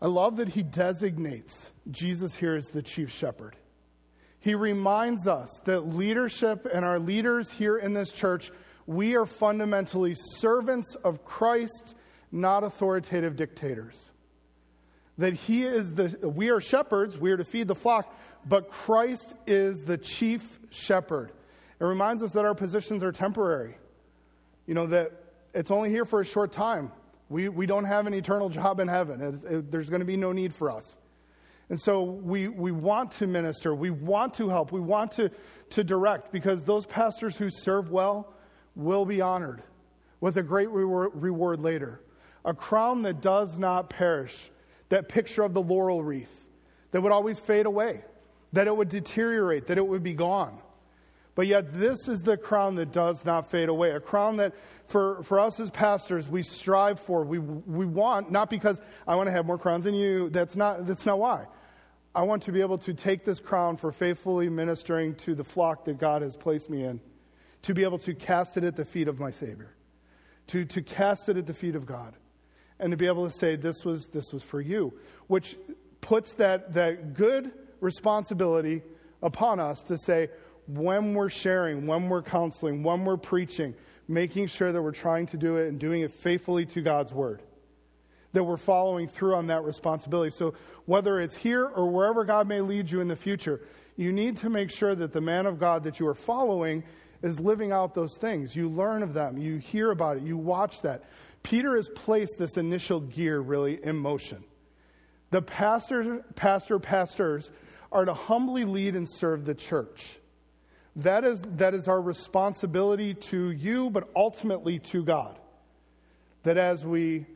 [0.00, 3.56] I love that he designates Jesus here as the chief shepherd.
[4.40, 8.50] He reminds us that leadership and our leaders here in this church,
[8.86, 11.94] we are fundamentally servants of Christ,
[12.30, 13.98] not authoritative dictators.
[15.18, 18.14] That he is the, we are shepherds, we are to feed the flock,
[18.48, 21.32] but Christ is the chief shepherd.
[21.80, 23.76] It reminds us that our positions are temporary.
[24.66, 25.12] You know, that
[25.54, 26.90] it's only here for a short time.
[27.28, 29.20] We, we don't have an eternal job in heaven.
[29.20, 30.96] It, it, there's going to be no need for us.
[31.68, 35.30] And so we, we want to minister, we want to help, we want to,
[35.70, 38.32] to direct because those pastors who serve well
[38.76, 39.62] will be honored
[40.20, 42.00] with a great reward, reward later.
[42.44, 44.50] A crown that does not perish,
[44.90, 46.30] that picture of the laurel wreath
[46.92, 48.02] that would always fade away,
[48.52, 50.58] that it would deteriorate, that it would be gone.
[51.36, 53.90] But yet, this is the crown that does not fade away.
[53.90, 54.54] A crown that,
[54.88, 57.24] for, for us as pastors, we strive for.
[57.24, 60.30] We, we want, not because I want to have more crowns than you.
[60.30, 61.44] That's not, that's not why.
[62.14, 65.84] I want to be able to take this crown for faithfully ministering to the flock
[65.84, 67.02] that God has placed me in,
[67.62, 69.74] to be able to cast it at the feet of my Savior,
[70.46, 72.14] to, to cast it at the feet of God,
[72.80, 74.94] and to be able to say, This was, this was for you,
[75.26, 75.58] which
[76.00, 78.82] puts that, that good responsibility
[79.22, 80.28] upon us to say,
[80.66, 83.74] when we're sharing, when we're counseling, when we're preaching,
[84.08, 87.42] making sure that we're trying to do it and doing it faithfully to God's word
[88.36, 90.30] that we're following through on that responsibility.
[90.30, 90.52] So,
[90.84, 93.62] whether it's here or wherever God may lead you in the future,
[93.96, 96.84] you need to make sure that the man of God that you are following
[97.22, 98.54] is living out those things.
[98.54, 101.04] You learn of them, you hear about it, you watch that.
[101.42, 104.44] Peter has placed this initial gear really in motion.
[105.30, 107.50] The pastor, pastor, pastors
[107.92, 110.18] are to humbly lead and serve the church.
[110.96, 115.38] That is, that is our responsibility to you, but ultimately to God.
[116.44, 117.26] That as we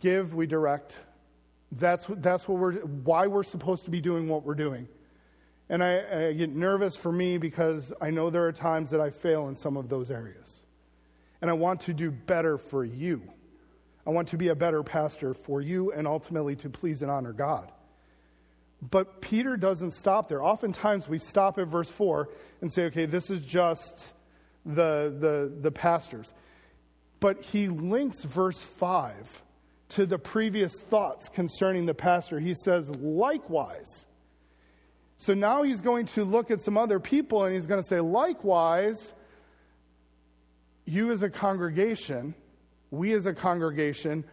[0.00, 0.96] give, we direct.
[1.72, 4.88] That's, that's what we're, why we're supposed to be doing what we're doing.
[5.68, 9.10] And I, I get nervous for me because I know there are times that I
[9.10, 10.62] fail in some of those areas.
[11.42, 13.22] And I want to do better for you.
[14.06, 17.32] I want to be a better pastor for you and ultimately to please and honor
[17.32, 17.70] God.
[18.80, 20.42] But Peter doesn't stop there.
[20.42, 22.28] Oftentimes we stop at verse 4
[22.60, 24.12] and say, okay, this is just
[24.64, 26.32] the, the, the pastors.
[27.20, 29.42] But he links verse 5
[29.90, 32.38] to the previous thoughts concerning the pastor.
[32.38, 34.06] He says, likewise.
[35.16, 37.98] So now he's going to look at some other people and he's going to say,
[37.98, 39.12] likewise,
[40.84, 42.34] you as a congregation,
[42.90, 44.24] we as a congregation,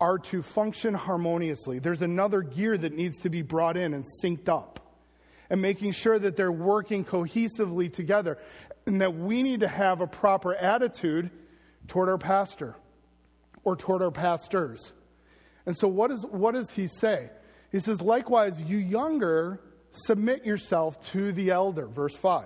[0.00, 1.78] are to function harmoniously.
[1.78, 4.80] There's another gear that needs to be brought in and synced up.
[5.48, 8.38] And making sure that they're working cohesively together.
[8.86, 11.30] And that we need to have a proper attitude
[11.86, 12.74] toward our pastor
[13.62, 14.92] or toward our pastors.
[15.66, 17.30] And so, what, is, what does he say?
[17.72, 19.60] He says, Likewise, you younger,
[19.92, 21.86] submit yourself to the elder.
[21.86, 22.44] Verse 5.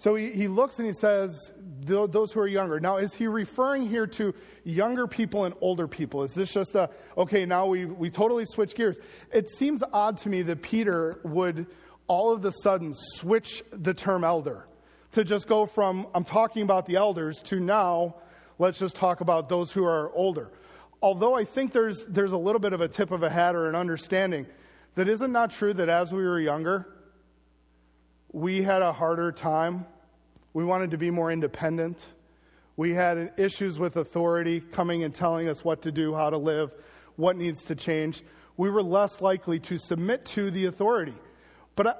[0.00, 2.80] So he, he looks and he says, Those who are younger.
[2.80, 4.34] Now, is he referring here to
[4.64, 6.22] younger people and older people?
[6.22, 8.96] Is this just a, okay, now we, we totally switch gears?
[9.30, 11.66] It seems odd to me that Peter would
[12.06, 14.66] all of a sudden switch the term elder
[15.12, 18.16] to just go from, I'm talking about the elders, to now,
[18.58, 20.50] let's just talk about those who are older
[21.02, 23.70] although I think there's, there's a little bit of a tip of a hat or
[23.70, 24.46] an understanding
[24.96, 26.86] that isn't not true that as we were younger,
[28.32, 29.86] we had a harder time.
[30.52, 32.04] We wanted to be more independent.
[32.76, 36.70] We had issues with authority coming and telling us what to do, how to live,
[37.16, 38.22] what needs to change.
[38.56, 41.14] We were less likely to submit to the authority.
[41.76, 41.94] But I,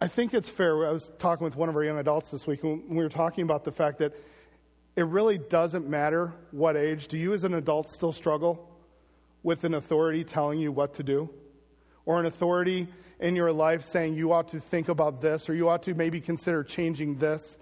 [0.00, 0.86] I think it's fair.
[0.86, 3.44] I was talking with one of our young adults this week, and we were talking
[3.44, 4.12] about the fact that
[4.96, 7.08] it really doesn't matter what age.
[7.08, 8.68] Do you, as an adult, still struggle
[9.42, 11.30] with an authority telling you what to do?
[12.04, 12.88] Or an authority
[13.22, 16.20] in your life saying you ought to think about this or you ought to maybe
[16.20, 17.56] consider changing this?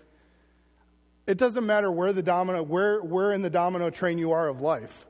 [1.27, 4.61] It doesn't matter where the domino, where, where in the domino train you are of
[4.61, 5.07] life.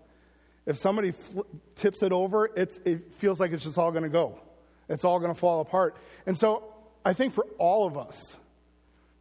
[0.66, 1.40] If somebody fl-
[1.76, 4.38] tips it over, it feels like it's just all going to go.
[4.88, 5.96] It's all going to fall apart.
[6.26, 8.36] And so I think for all of us,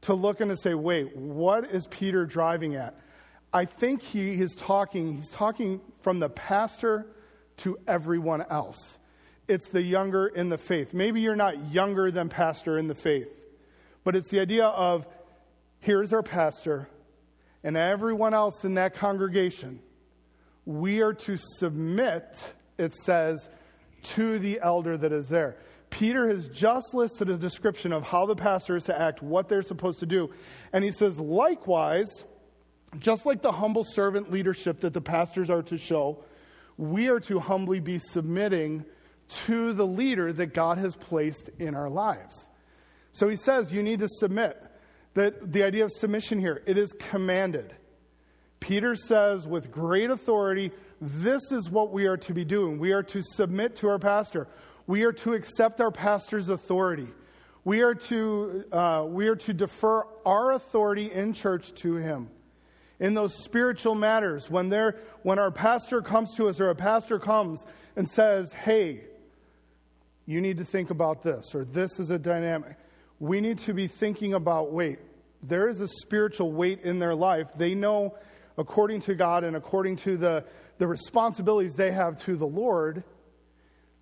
[0.02, 2.96] to look and to say, wait, what is Peter driving at?
[3.52, 7.08] I think he is talking, he's talking from the pastor
[7.58, 8.98] to everyone else.
[9.50, 10.94] It's the younger in the faith.
[10.94, 13.36] Maybe you're not younger than pastor in the faith,
[14.04, 15.08] but it's the idea of
[15.80, 16.88] here's our pastor
[17.64, 19.80] and everyone else in that congregation.
[20.66, 23.50] We are to submit, it says,
[24.04, 25.58] to the elder that is there.
[25.90, 29.64] Peter has just listed a description of how the pastor is to act, what they're
[29.64, 30.30] supposed to do.
[30.74, 32.24] And he says, likewise,
[33.00, 36.24] just like the humble servant leadership that the pastors are to show,
[36.78, 38.86] we are to humbly be submitting
[39.46, 42.50] to the leader that God has placed in our lives.
[43.12, 44.66] So he says, you need to submit.
[45.16, 47.74] That the idea of submission here, it is commanded.
[48.60, 52.78] Peter says with great authority, this is what we are to be doing.
[52.78, 54.48] We are to submit to our pastor.
[54.86, 57.08] We are to accept our pastor's authority.
[57.64, 62.30] We are to, uh, we are to defer our authority in church to him.
[63.00, 64.72] In those spiritual matters, when,
[65.24, 67.66] when our pastor comes to us or a pastor comes
[67.96, 69.04] and says, hey,
[70.30, 72.78] you need to think about this, or this is a dynamic,
[73.20, 75.00] we need to be thinking about weight.
[75.42, 77.48] there is a spiritual weight in their life.
[77.58, 78.16] They know,
[78.56, 80.46] according to God and according to the,
[80.78, 83.04] the responsibilities they have to the Lord,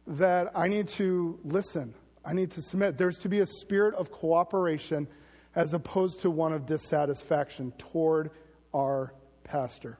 [0.05, 1.93] that I need to listen.
[2.25, 2.97] I need to submit.
[2.97, 5.07] There's to be a spirit of cooperation
[5.55, 8.31] as opposed to one of dissatisfaction toward
[8.73, 9.13] our
[9.45, 9.97] pastor.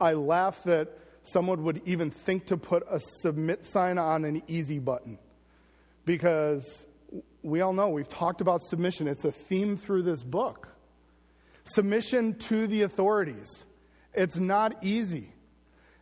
[0.00, 4.78] I laugh that someone would even think to put a submit sign on an easy
[4.78, 5.18] button
[6.04, 6.84] because
[7.42, 9.08] we all know we've talked about submission.
[9.08, 10.68] It's a theme through this book.
[11.64, 13.64] Submission to the authorities.
[14.14, 15.32] It's not easy.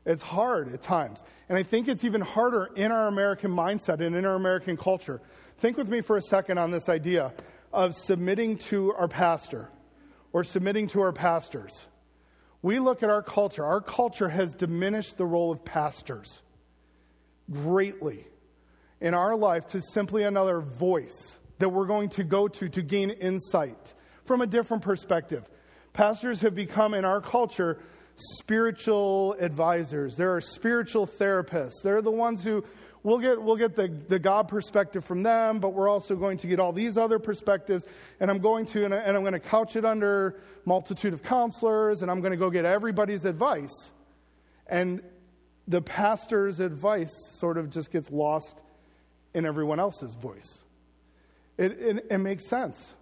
[0.07, 1.23] It's hard at times.
[1.49, 5.21] And I think it's even harder in our American mindset and in our American culture.
[5.59, 7.33] Think with me for a second on this idea
[7.73, 9.69] of submitting to our pastor
[10.33, 11.87] or submitting to our pastors.
[12.63, 13.65] We look at our culture.
[13.65, 16.43] Our culture has diminished the role of pastors
[17.51, 18.27] greatly
[19.01, 23.11] in our life to simply another voice that we're going to go to to gain
[23.11, 23.95] insight
[24.25, 25.49] from a different perspective.
[25.93, 27.81] Pastors have become in our culture
[28.17, 30.17] spiritual advisors.
[30.17, 31.83] There are spiritual therapists.
[31.83, 32.65] They're the ones who
[33.03, 36.47] we'll get, we'll get the, the God perspective from them, but we're also going to
[36.47, 37.85] get all these other perspectives.
[38.19, 41.23] And I'm going to, and, I, and I'm going to couch it under multitude of
[41.23, 43.93] counselors, and I'm going to go get everybody's advice.
[44.67, 45.03] And
[45.67, 48.61] the pastor's advice sort of just gets lost
[49.35, 50.61] in everyone else's voice.
[51.59, 52.95] It, it, it makes sense.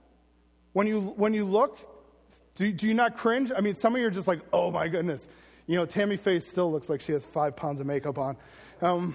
[0.72, 1.78] When you, when you look
[2.58, 3.52] do, do you not cringe?
[3.56, 5.28] I mean, some of you are just like, oh my goodness.
[5.68, 8.36] You know, Tammy Faye still looks like she has five pounds of makeup on.
[8.82, 9.14] Um,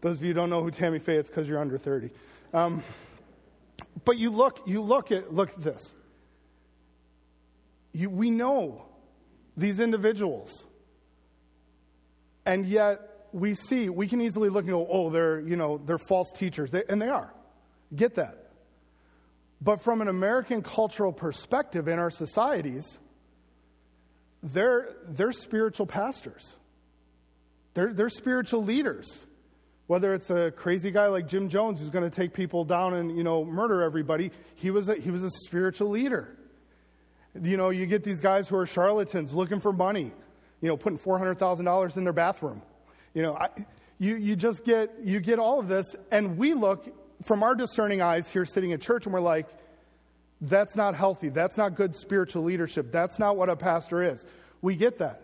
[0.00, 2.10] those of you who don't know who Tammy Faye is because you're under 30.
[2.52, 2.82] Um,
[4.04, 5.94] but you look, you look at, look at this.
[7.92, 8.86] You, we know
[9.56, 10.66] these individuals.
[12.44, 13.00] And yet
[13.32, 16.70] we see, we can easily look and go, oh, they're, you know, they're false teachers.
[16.70, 17.32] They, and they are.
[17.94, 18.50] Get that.
[19.60, 22.98] But from an American cultural perspective in our societies,
[24.42, 26.56] they're, they're spiritual pastors.
[27.74, 29.24] They're, they're spiritual leaders.
[29.86, 33.16] Whether it's a crazy guy like Jim Jones who's going to take people down and,
[33.16, 36.36] you know, murder everybody, he was a, he was a spiritual leader.
[37.40, 40.12] You know, you get these guys who are charlatans looking for money.
[40.60, 42.62] You know, putting $400,000 in their bathroom.
[43.14, 43.48] You know, I,
[43.98, 46.88] you, you just get, you get all of this, and we look
[47.24, 49.46] from our discerning eyes here sitting at church, and we're like,
[50.40, 51.28] that's not healthy.
[51.28, 52.92] That's not good spiritual leadership.
[52.92, 54.24] That's not what a pastor is.
[54.60, 55.22] We get that.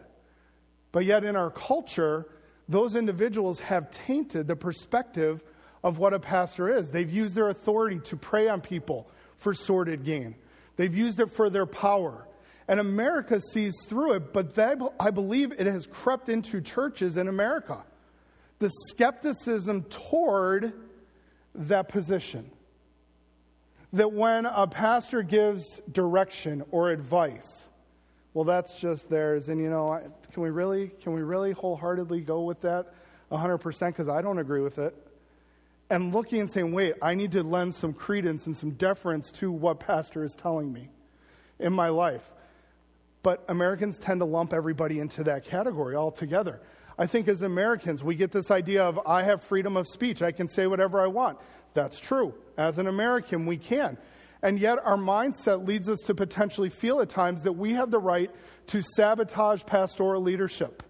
[0.91, 2.27] But yet, in our culture,
[2.69, 5.43] those individuals have tainted the perspective
[5.85, 6.91] of what a pastor is.
[6.91, 10.37] They've used their authority to prey on people for sordid gain,
[10.77, 12.27] they've used it for their power.
[12.69, 14.57] And America sees through it, but
[15.01, 17.85] I believe it has crept into churches in America.
[18.61, 20.73] The skepticism toward
[21.55, 22.51] that position.
[23.93, 27.67] That when a pastor gives direction or advice,
[28.35, 29.49] well, that's just theirs.
[29.49, 30.01] And you know,
[30.33, 32.93] can we really, can we really wholeheartedly go with that
[33.31, 33.87] 100%?
[33.87, 34.95] Because I don't agree with it.
[35.91, 39.53] And looking and saying, wait, I need to lend some credence and some deference to
[39.53, 40.89] what pastor is telling me
[41.59, 42.23] in my life.
[43.23, 46.61] But Americans tend to lump everybody into that category altogether.
[46.99, 50.23] I think as Americans, we get this idea of I have freedom of speech.
[50.23, 51.39] I can say whatever I want.
[51.75, 52.35] That's true.
[52.57, 53.97] As an American, we can.
[54.43, 58.01] And yet, our mindset leads us to potentially feel at times that we have the
[58.01, 58.31] right
[58.69, 60.83] to sabotage pastoral leadership,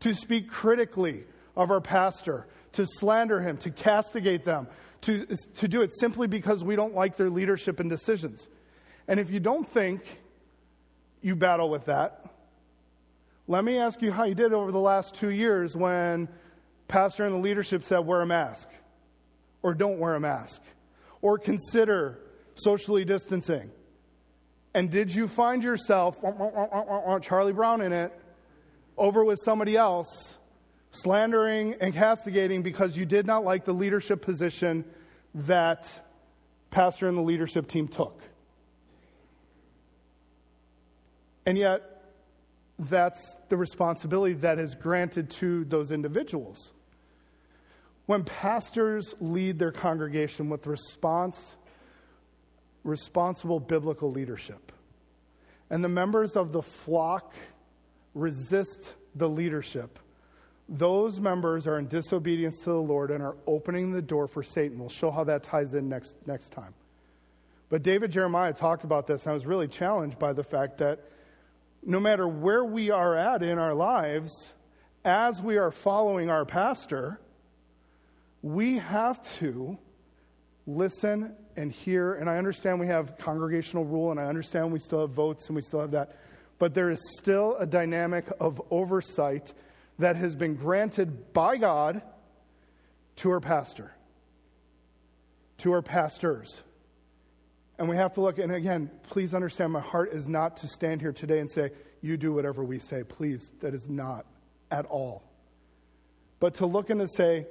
[0.00, 1.24] to speak critically
[1.54, 4.66] of our pastor, to slander him, to castigate them,
[5.02, 5.26] to,
[5.56, 8.48] to do it simply because we don't like their leadership and decisions.
[9.06, 10.00] And if you don't think
[11.20, 12.24] you battle with that,
[13.46, 16.28] let me ask you how you did over the last two years when
[16.88, 18.68] pastor and the leadership said, wear a mask,
[19.62, 20.62] or don't wear a mask,
[21.20, 22.18] or consider
[22.54, 23.70] socially distancing.
[24.74, 26.20] And did you find yourself,
[27.22, 28.12] Charlie Brown in it,
[28.96, 30.36] over with somebody else,
[30.92, 34.84] slandering and castigating because you did not like the leadership position
[35.34, 35.86] that
[36.70, 38.20] pastor and the leadership team took?
[41.46, 41.82] And yet,
[42.78, 46.72] that's the responsibility that is granted to those individuals.
[48.06, 51.56] When pastors lead their congregation with response
[52.84, 54.72] responsible biblical leadership.
[55.70, 57.34] And the members of the flock
[58.14, 59.98] resist the leadership.
[60.68, 64.78] Those members are in disobedience to the Lord and are opening the door for Satan.
[64.78, 66.74] We'll show how that ties in next, next time.
[67.68, 71.00] But David Jeremiah talked about this, and I was really challenged by the fact that
[71.84, 74.52] no matter where we are at in our lives,
[75.04, 77.20] as we are following our pastor,
[78.42, 79.76] we have to
[80.66, 82.14] listen and hear.
[82.14, 85.56] And I understand we have congregational rule, and I understand we still have votes and
[85.56, 86.16] we still have that.
[86.58, 89.52] But there is still a dynamic of oversight
[89.98, 92.02] that has been granted by God
[93.16, 93.94] to our pastor,
[95.58, 96.62] to our pastors.
[97.78, 101.00] And we have to look, and again, please understand my heart is not to stand
[101.00, 101.70] here today and say,
[102.02, 103.02] you do whatever we say.
[103.02, 104.26] Please, that is not
[104.70, 105.22] at all.
[106.38, 107.46] But to look and to say,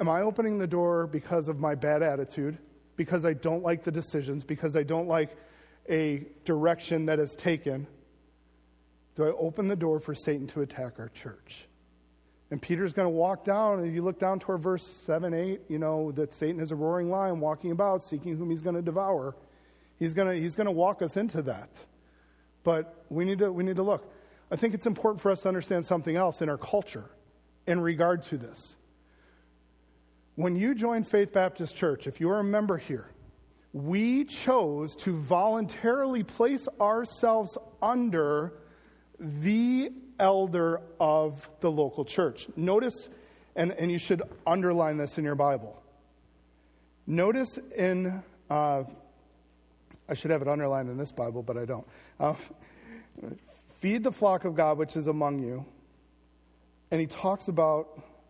[0.00, 2.58] am I opening the door because of my bad attitude?
[2.98, 5.30] because I don't like the decisions, because I don't like
[5.88, 7.86] a direction that is taken,
[9.14, 11.66] do I open the door for Satan to attack our church?
[12.50, 15.78] And Peter's going to walk down, and you look down toward verse 7, 8, you
[15.78, 19.36] know, that Satan is a roaring lion walking about, seeking whom he's going to devour.
[19.98, 21.70] He's going to, he's going to walk us into that.
[22.64, 24.10] But we need, to, we need to look.
[24.50, 27.04] I think it's important for us to understand something else in our culture
[27.66, 28.74] in regard to this.
[30.38, 33.10] When you joined Faith Baptist Church, if you're a member here,
[33.72, 38.52] we chose to voluntarily place ourselves under
[39.18, 42.46] the elder of the local church.
[42.54, 43.08] Notice,
[43.56, 45.82] and, and you should underline this in your Bible.
[47.04, 48.84] Notice in, uh,
[50.08, 51.86] I should have it underlined in this Bible, but I don't.
[52.20, 52.34] Uh,
[53.80, 55.64] Feed the flock of God which is among you.
[56.92, 57.88] And he talks about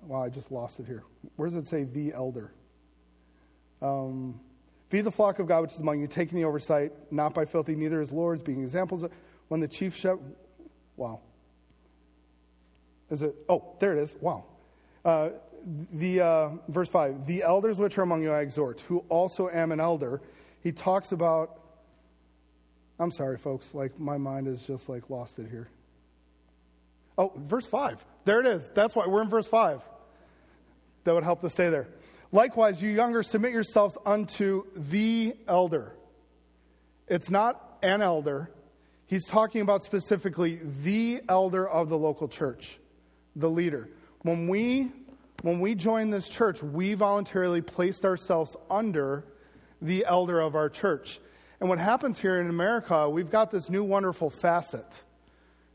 [0.08, 1.04] Wow, I just lost it here.
[1.36, 2.50] Where does it say the elder?
[3.82, 4.40] Um,
[4.88, 7.74] Feed the flock of God which is among you, taking the oversight, not by filthy,
[7.74, 9.02] neither as lords, being examples.
[9.02, 9.12] Of,
[9.48, 10.34] when the chief shepherd,
[10.96, 11.20] wow.
[13.10, 13.34] Is it?
[13.50, 14.16] Oh, there it is.
[14.18, 14.46] Wow.
[15.04, 15.30] Uh,
[15.92, 19.72] the uh, verse five: the elders which are among you I exhort, who also am
[19.72, 20.22] an elder.
[20.62, 21.60] He talks about.
[22.98, 23.74] I'm sorry, folks.
[23.74, 25.68] Like my mind is just like lost it here.
[27.18, 28.02] Oh, verse five.
[28.24, 28.70] There it is.
[28.74, 29.82] That's why we're in verse five
[31.08, 31.88] that would help to stay there.
[32.32, 35.94] Likewise, you younger, submit yourselves unto the elder.
[37.06, 38.50] It's not an elder.
[39.06, 42.78] He's talking about specifically the elder of the local church,
[43.34, 43.88] the leader.
[44.20, 44.92] When we
[45.40, 49.24] when we join this church, we voluntarily placed ourselves under
[49.80, 51.20] the elder of our church.
[51.58, 54.84] And what happens here in America, we've got this new wonderful facet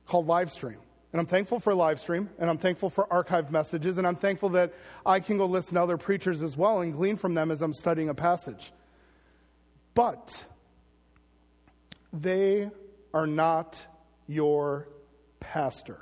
[0.05, 0.77] called live stream.
[1.13, 4.49] And I'm thankful for live stream, and I'm thankful for archived messages, and I'm thankful
[4.49, 4.73] that
[5.05, 7.73] I can go listen to other preachers as well and glean from them as I'm
[7.73, 8.73] studying a passage.
[9.93, 10.43] But
[12.11, 12.71] they
[13.13, 13.79] are not
[14.27, 14.87] your
[15.39, 15.99] pastor.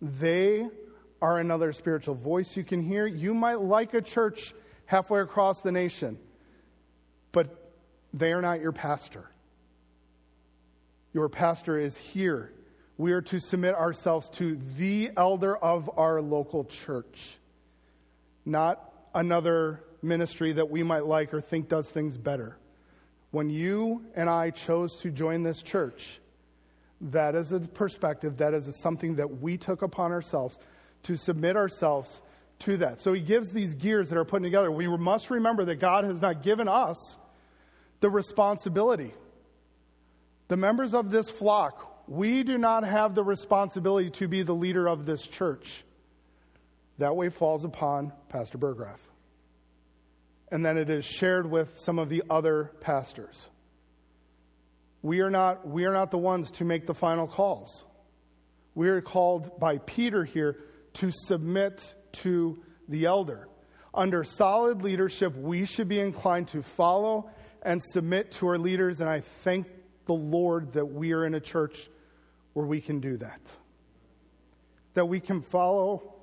[0.00, 0.68] They
[1.20, 3.04] are another spiritual voice you can hear.
[3.04, 4.54] You might like a church
[4.86, 6.18] halfway across the nation,
[7.32, 7.72] but
[8.12, 9.28] they are not your pastor.
[11.14, 12.52] Your pastor is here.
[12.98, 17.38] We are to submit ourselves to the elder of our local church,
[18.44, 22.56] not another ministry that we might like or think does things better.
[23.30, 26.20] When you and I chose to join this church,
[27.00, 30.58] that is a perspective, that is something that we took upon ourselves
[31.04, 32.22] to submit ourselves
[32.60, 33.00] to that.
[33.00, 34.70] So he gives these gears that are put together.
[34.70, 37.16] We must remember that God has not given us
[38.00, 39.14] the responsibility
[40.48, 44.88] the members of this flock, we do not have the responsibility to be the leader
[44.88, 45.82] of this church.
[46.98, 49.00] That way falls upon Pastor Burgraff.
[50.50, 53.48] And then it is shared with some of the other pastors.
[55.02, 57.84] We are not, we are not the ones to make the final calls.
[58.74, 60.60] We are called by Peter here
[60.94, 63.48] to submit to the elder.
[63.92, 67.30] Under solid leadership, we should be inclined to follow
[67.62, 69.66] and submit to our leaders, and I thank
[70.06, 71.88] the Lord that we are in a church
[72.52, 73.40] where we can do that.
[74.94, 76.14] That we can follow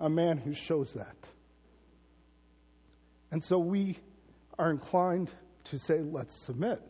[0.00, 1.16] a man who shows that.
[3.30, 3.98] And so we
[4.58, 5.30] are inclined
[5.64, 6.80] to say, let's submit.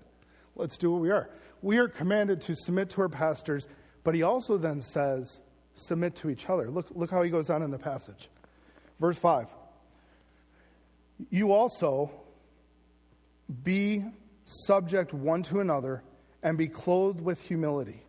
[0.57, 1.31] Let's do what we are.
[1.63, 3.67] We are commanded to submit to our pastors,
[4.03, 5.41] but he also then says,
[5.75, 6.71] submit to each other.
[6.71, 8.29] Look, look how he goes on in the passage.
[9.01, 9.47] Verse 5
[11.31, 12.11] You also
[13.63, 14.05] be
[14.45, 16.03] subject one to another
[16.45, 18.03] and be clothed with humility.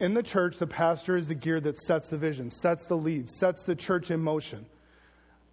[0.00, 3.28] In the church, the pastor is the gear that sets the vision, sets the lead,
[3.28, 4.64] sets the church in motion.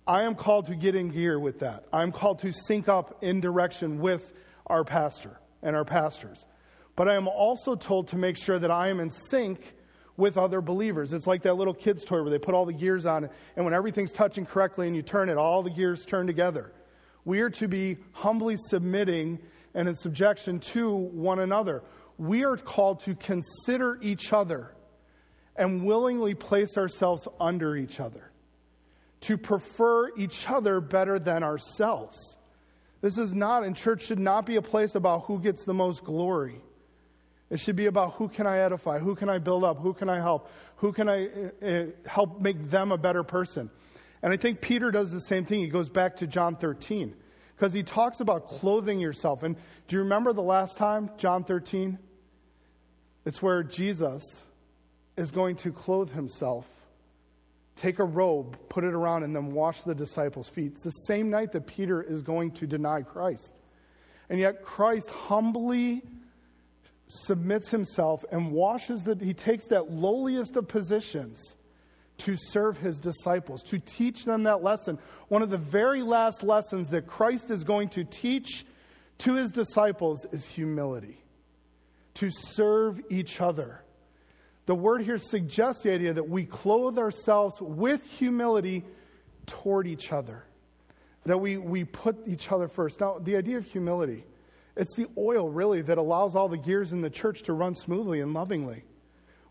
[0.08, 1.86] I am called to get in gear with that.
[1.92, 4.34] I'm called to sync up in direction with
[4.68, 6.46] our pastor and our pastors.
[6.96, 9.76] But I am also told to make sure that I am in sync
[10.18, 11.14] with other believers.
[11.14, 13.66] It's like that little kid's toy where they put all the gears on, it, and
[13.66, 16.72] when everything's touching correctly and you turn it, all the gears turn together.
[17.26, 19.40] We are to be humbly submitting
[19.74, 21.84] and in subjection to one another.
[22.18, 24.72] We are called to consider each other
[25.56, 28.32] and willingly place ourselves under each other,
[29.22, 32.38] to prefer each other better than ourselves.
[33.02, 36.04] This is not, and church should not be a place about who gets the most
[36.04, 36.62] glory.
[37.50, 40.10] It should be about who can I edify, who can I build up, who can
[40.10, 41.28] I help, who can I
[41.66, 43.70] uh, help make them a better person.
[44.22, 45.60] And I think Peter does the same thing.
[45.60, 47.16] He goes back to John 13
[47.60, 49.44] because he talks about clothing yourself.
[49.44, 49.58] And
[49.90, 52.00] do you remember the last time, John 13?
[53.26, 54.24] It's where Jesus
[55.18, 56.66] is going to clothe himself,
[57.76, 60.72] take a robe, put it around, and then wash the disciples' feet.
[60.72, 63.52] It's the same night that Peter is going to deny Christ.
[64.30, 66.02] And yet Christ humbly
[67.08, 71.58] submits himself and washes the, he takes that lowliest of positions
[72.20, 75.00] to serve his disciples, to teach them that lesson.
[75.28, 78.66] One of the very last lessons that Christ is going to teach
[79.20, 81.22] to his disciples is humility,
[82.16, 83.84] to serve each other.
[84.66, 88.86] The word here suggests the idea that we clothe ourselves with humility
[89.46, 90.44] toward each other,
[91.26, 93.02] that we, we put each other first.
[93.02, 94.24] Now, the idea of humility,
[94.78, 98.22] it's the oil really that allows all the gears in the church to run smoothly
[98.22, 98.84] and lovingly.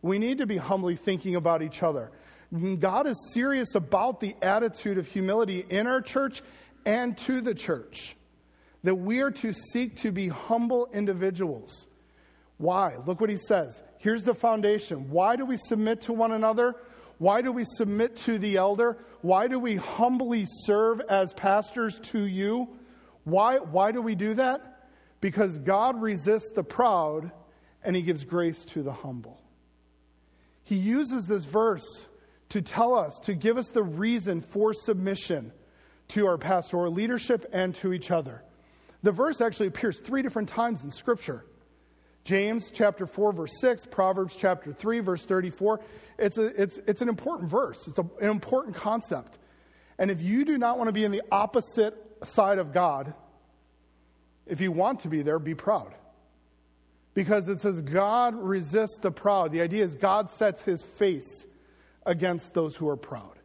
[0.00, 2.12] We need to be humbly thinking about each other.
[2.52, 6.42] God is serious about the attitude of humility in our church
[6.86, 8.16] and to the church.
[8.84, 11.86] That we are to seek to be humble individuals.
[12.56, 12.96] Why?
[13.06, 13.82] Look what he says.
[13.98, 15.10] Here's the foundation.
[15.10, 16.74] Why do we submit to one another?
[17.18, 18.98] Why do we submit to the elder?
[19.22, 22.68] Why do we humbly serve as pastors to you?
[23.24, 24.88] Why, why do we do that?
[25.20, 27.30] Because God resists the proud
[27.82, 29.40] and he gives grace to the humble.
[30.62, 32.06] He uses this verse
[32.50, 35.52] to tell us, to give us the reason for submission
[36.08, 38.42] to our pastoral leadership and to each other.
[39.02, 41.44] The verse actually appears three different times in Scripture.
[42.24, 45.80] James chapter 4, verse 6, Proverbs chapter 3, verse 34.
[46.18, 49.38] It's, a, it's, it's an important verse, it's a, an important concept.
[49.98, 51.94] And if you do not want to be in the opposite
[52.24, 53.14] side of God,
[54.46, 55.94] if you want to be there, be proud.
[57.14, 59.52] Because it says God resists the proud.
[59.52, 61.46] The idea is God sets his face
[62.08, 63.38] against those who are proud.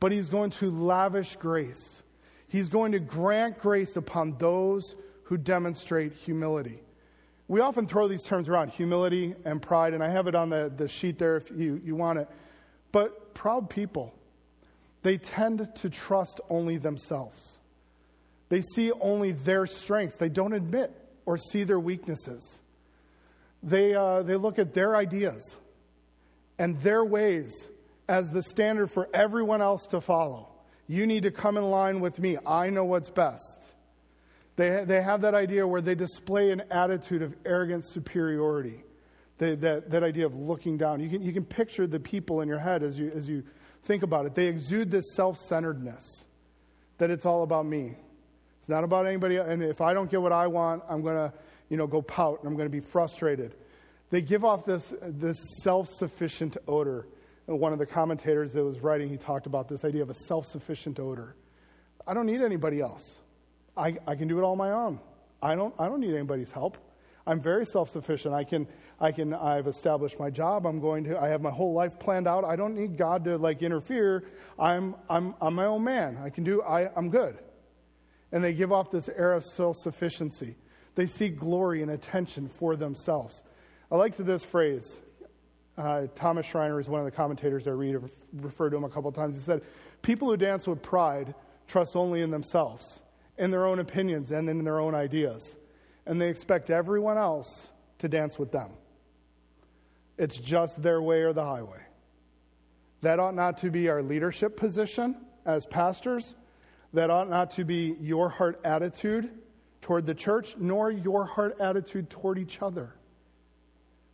[0.00, 2.02] But he's going to lavish grace.
[2.48, 4.94] He's going to grant grace upon those
[5.24, 6.80] who demonstrate humility.
[7.48, 10.72] we often throw these terms around humility and pride, and I have it on the,
[10.74, 12.28] the sheet there if you, you want it.
[12.92, 14.14] But proud people,
[15.02, 17.58] they tend to trust only themselves.
[18.48, 20.16] They see only their strengths.
[20.16, 20.92] They don't admit
[21.24, 22.58] or see their weaknesses.
[23.62, 25.56] They, uh, they look at their ideas
[26.58, 27.70] and their ways
[28.08, 30.48] as the standard for everyone else to follow.
[30.86, 32.38] You need to come in line with me.
[32.46, 33.58] I know what's best.
[34.54, 38.84] They, they have that idea where they display an attitude of arrogant superiority.
[39.38, 41.00] They, that, that idea of looking down.
[41.00, 43.42] You can, you can picture the people in your head as you, as you
[43.82, 44.34] think about it.
[44.34, 46.24] They exude this self centeredness
[46.98, 47.96] that it's all about me.
[48.60, 49.36] It's not about anybody.
[49.36, 51.32] And if I don't get what I want, I'm going to
[51.68, 53.54] you know, go pout and I'm going to be frustrated.
[54.10, 57.06] They give off this, this self sufficient odor.
[57.46, 60.46] One of the commentators that was writing, he talked about this idea of a self
[60.46, 61.36] sufficient odor.
[62.06, 63.18] I don't need anybody else.
[63.76, 65.00] I, I can do it all on my own.
[65.42, 66.78] I don't, I don't need anybody's help.
[67.26, 68.34] I'm very self sufficient.
[68.34, 68.66] I can,
[69.00, 70.66] I can, I've established my job.
[70.66, 72.44] I'm going to, I have my whole life planned out.
[72.44, 74.24] I don't need God to like interfere.
[74.58, 76.18] I'm, I'm, I'm my own man.
[76.22, 77.38] I can do, I, I'm good.
[78.32, 80.56] And they give off this air of self sufficiency.
[80.94, 83.42] They seek glory and attention for themselves.
[83.90, 84.98] I liked this phrase.
[85.78, 88.88] Uh, Thomas Schreiner is one of the commentators I read, I've referred to him a
[88.88, 89.36] couple of times.
[89.36, 89.62] He said,
[90.02, 91.34] People who dance with pride
[91.68, 93.00] trust only in themselves,
[93.38, 95.56] in their own opinions, and in their own ideas.
[96.06, 97.68] And they expect everyone else
[97.98, 98.70] to dance with them.
[100.18, 101.80] It's just their way or the highway.
[103.02, 106.34] That ought not to be our leadership position as pastors.
[106.94, 109.30] That ought not to be your heart attitude
[109.82, 112.95] toward the church, nor your heart attitude toward each other.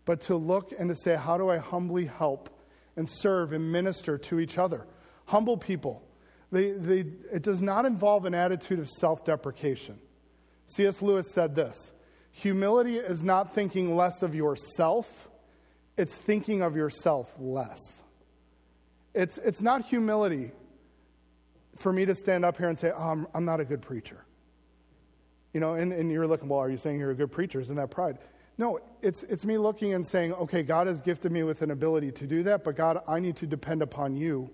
[0.04, 2.50] But to look and to say, how do I humbly help
[2.96, 4.86] and serve and minister to each other?
[5.26, 6.02] Humble people.
[6.50, 9.98] They, they, it does not involve an attitude of self deprecation.
[10.66, 11.00] C.S.
[11.00, 11.92] Lewis said this
[12.32, 15.08] Humility is not thinking less of yourself,
[15.96, 17.80] it's thinking of yourself less.
[19.14, 20.52] It's, it's not humility
[21.76, 24.24] for me to stand up here and say, oh, I'm, I'm not a good preacher.
[25.52, 27.60] You know, and, and you're looking, well, are you saying you're a good preacher?
[27.60, 28.18] Isn't that pride?
[28.58, 32.12] No, it's, it's me looking and saying, okay, God has gifted me with an ability
[32.12, 34.50] to do that, but God, I need to depend upon you.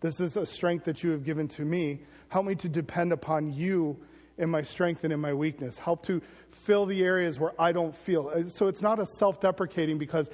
[0.00, 2.02] This is a strength that you have given to me.
[2.28, 3.98] Help me to depend upon you
[4.38, 5.76] in my strength and in my weakness.
[5.76, 6.20] Help to
[6.64, 8.30] fill the areas where I don't feel.
[8.34, 10.28] Uh, so it's not a self deprecating because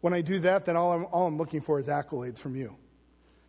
[0.00, 2.76] when I do that, then all I'm, all I'm looking for is accolades from you.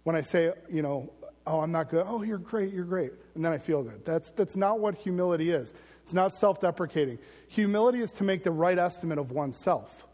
[0.04, 1.12] When I say, you know,
[1.48, 4.06] oh, I'm not good, oh, you're great, you're great, and then I feel good.
[4.06, 5.74] That's, that's not what humility is.
[6.06, 7.18] It's not self deprecating.
[7.48, 10.06] Humility is to make the right estimate of oneself,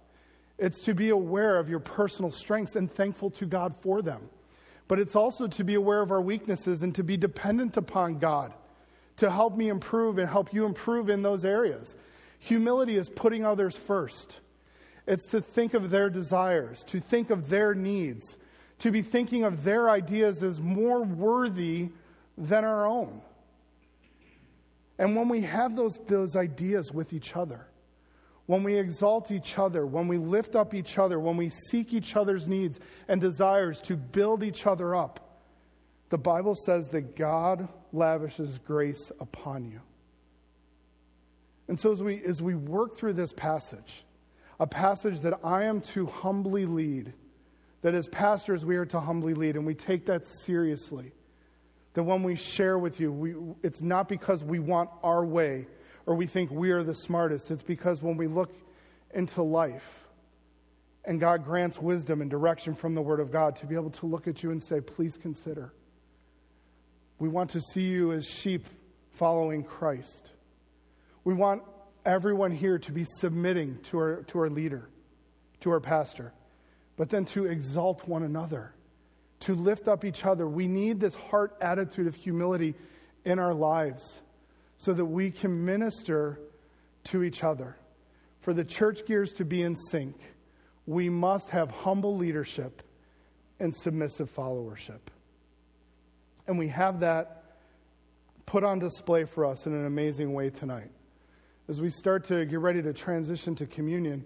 [0.57, 4.21] it's to be aware of your personal strengths and thankful to God for them.
[4.87, 8.53] But it's also to be aware of our weaknesses and to be dependent upon God
[9.17, 11.93] to help me improve and help you improve in those areas.
[12.39, 14.39] Humility is putting others first.
[15.07, 18.37] It's to think of their desires, to think of their needs,
[18.79, 21.89] to be thinking of their ideas as more worthy
[22.37, 23.21] than our own.
[24.97, 27.67] And when we have those, those ideas with each other,
[28.45, 32.15] when we exalt each other, when we lift up each other, when we seek each
[32.15, 35.39] other's needs and desires to build each other up,
[36.09, 39.79] the Bible says that God lavishes grace upon you.
[41.69, 44.03] And so, as we, as we work through this passage,
[44.59, 47.13] a passage that I am to humbly lead,
[47.81, 51.13] that as pastors we are to humbly lead, and we take that seriously,
[51.93, 55.67] that when we share with you, we, it's not because we want our way
[56.05, 57.51] or we think we are the smartest.
[57.51, 58.53] It's because when we look
[59.13, 60.07] into life
[61.05, 64.05] and God grants wisdom and direction from the Word of God, to be able to
[64.05, 65.73] look at you and say, please consider.
[67.19, 68.65] We want to see you as sheep
[69.13, 70.31] following Christ.
[71.23, 71.63] We want
[72.05, 74.89] everyone here to be submitting to our, to our leader,
[75.61, 76.33] to our pastor,
[76.97, 78.73] but then to exalt one another,
[79.41, 80.47] to lift up each other.
[80.47, 82.75] We need this heart attitude of humility
[83.25, 84.21] in our lives
[84.77, 86.39] so that we can minister
[87.05, 87.75] to each other.
[88.41, 90.15] For the church gears to be in sync,
[90.87, 92.81] we must have humble leadership
[93.59, 94.99] and submissive followership.
[96.47, 97.43] And we have that
[98.45, 100.89] put on display for us in an amazing way tonight.
[101.69, 104.25] As we start to get ready to transition to communion,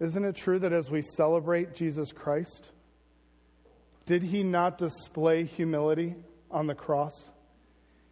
[0.00, 2.70] isn't it true that as we celebrate Jesus Christ,
[4.06, 6.14] did he not display humility
[6.50, 7.30] on the cross?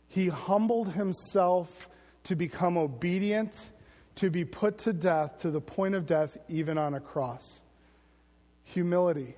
[0.09, 1.88] He humbled himself
[2.24, 3.72] to become obedient,
[4.16, 7.61] to be put to death, to the point of death, even on a cross.
[8.64, 9.34] Humility.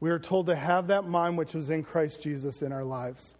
[0.00, 3.34] We are told to have that mind which was in Christ Jesus in our lives.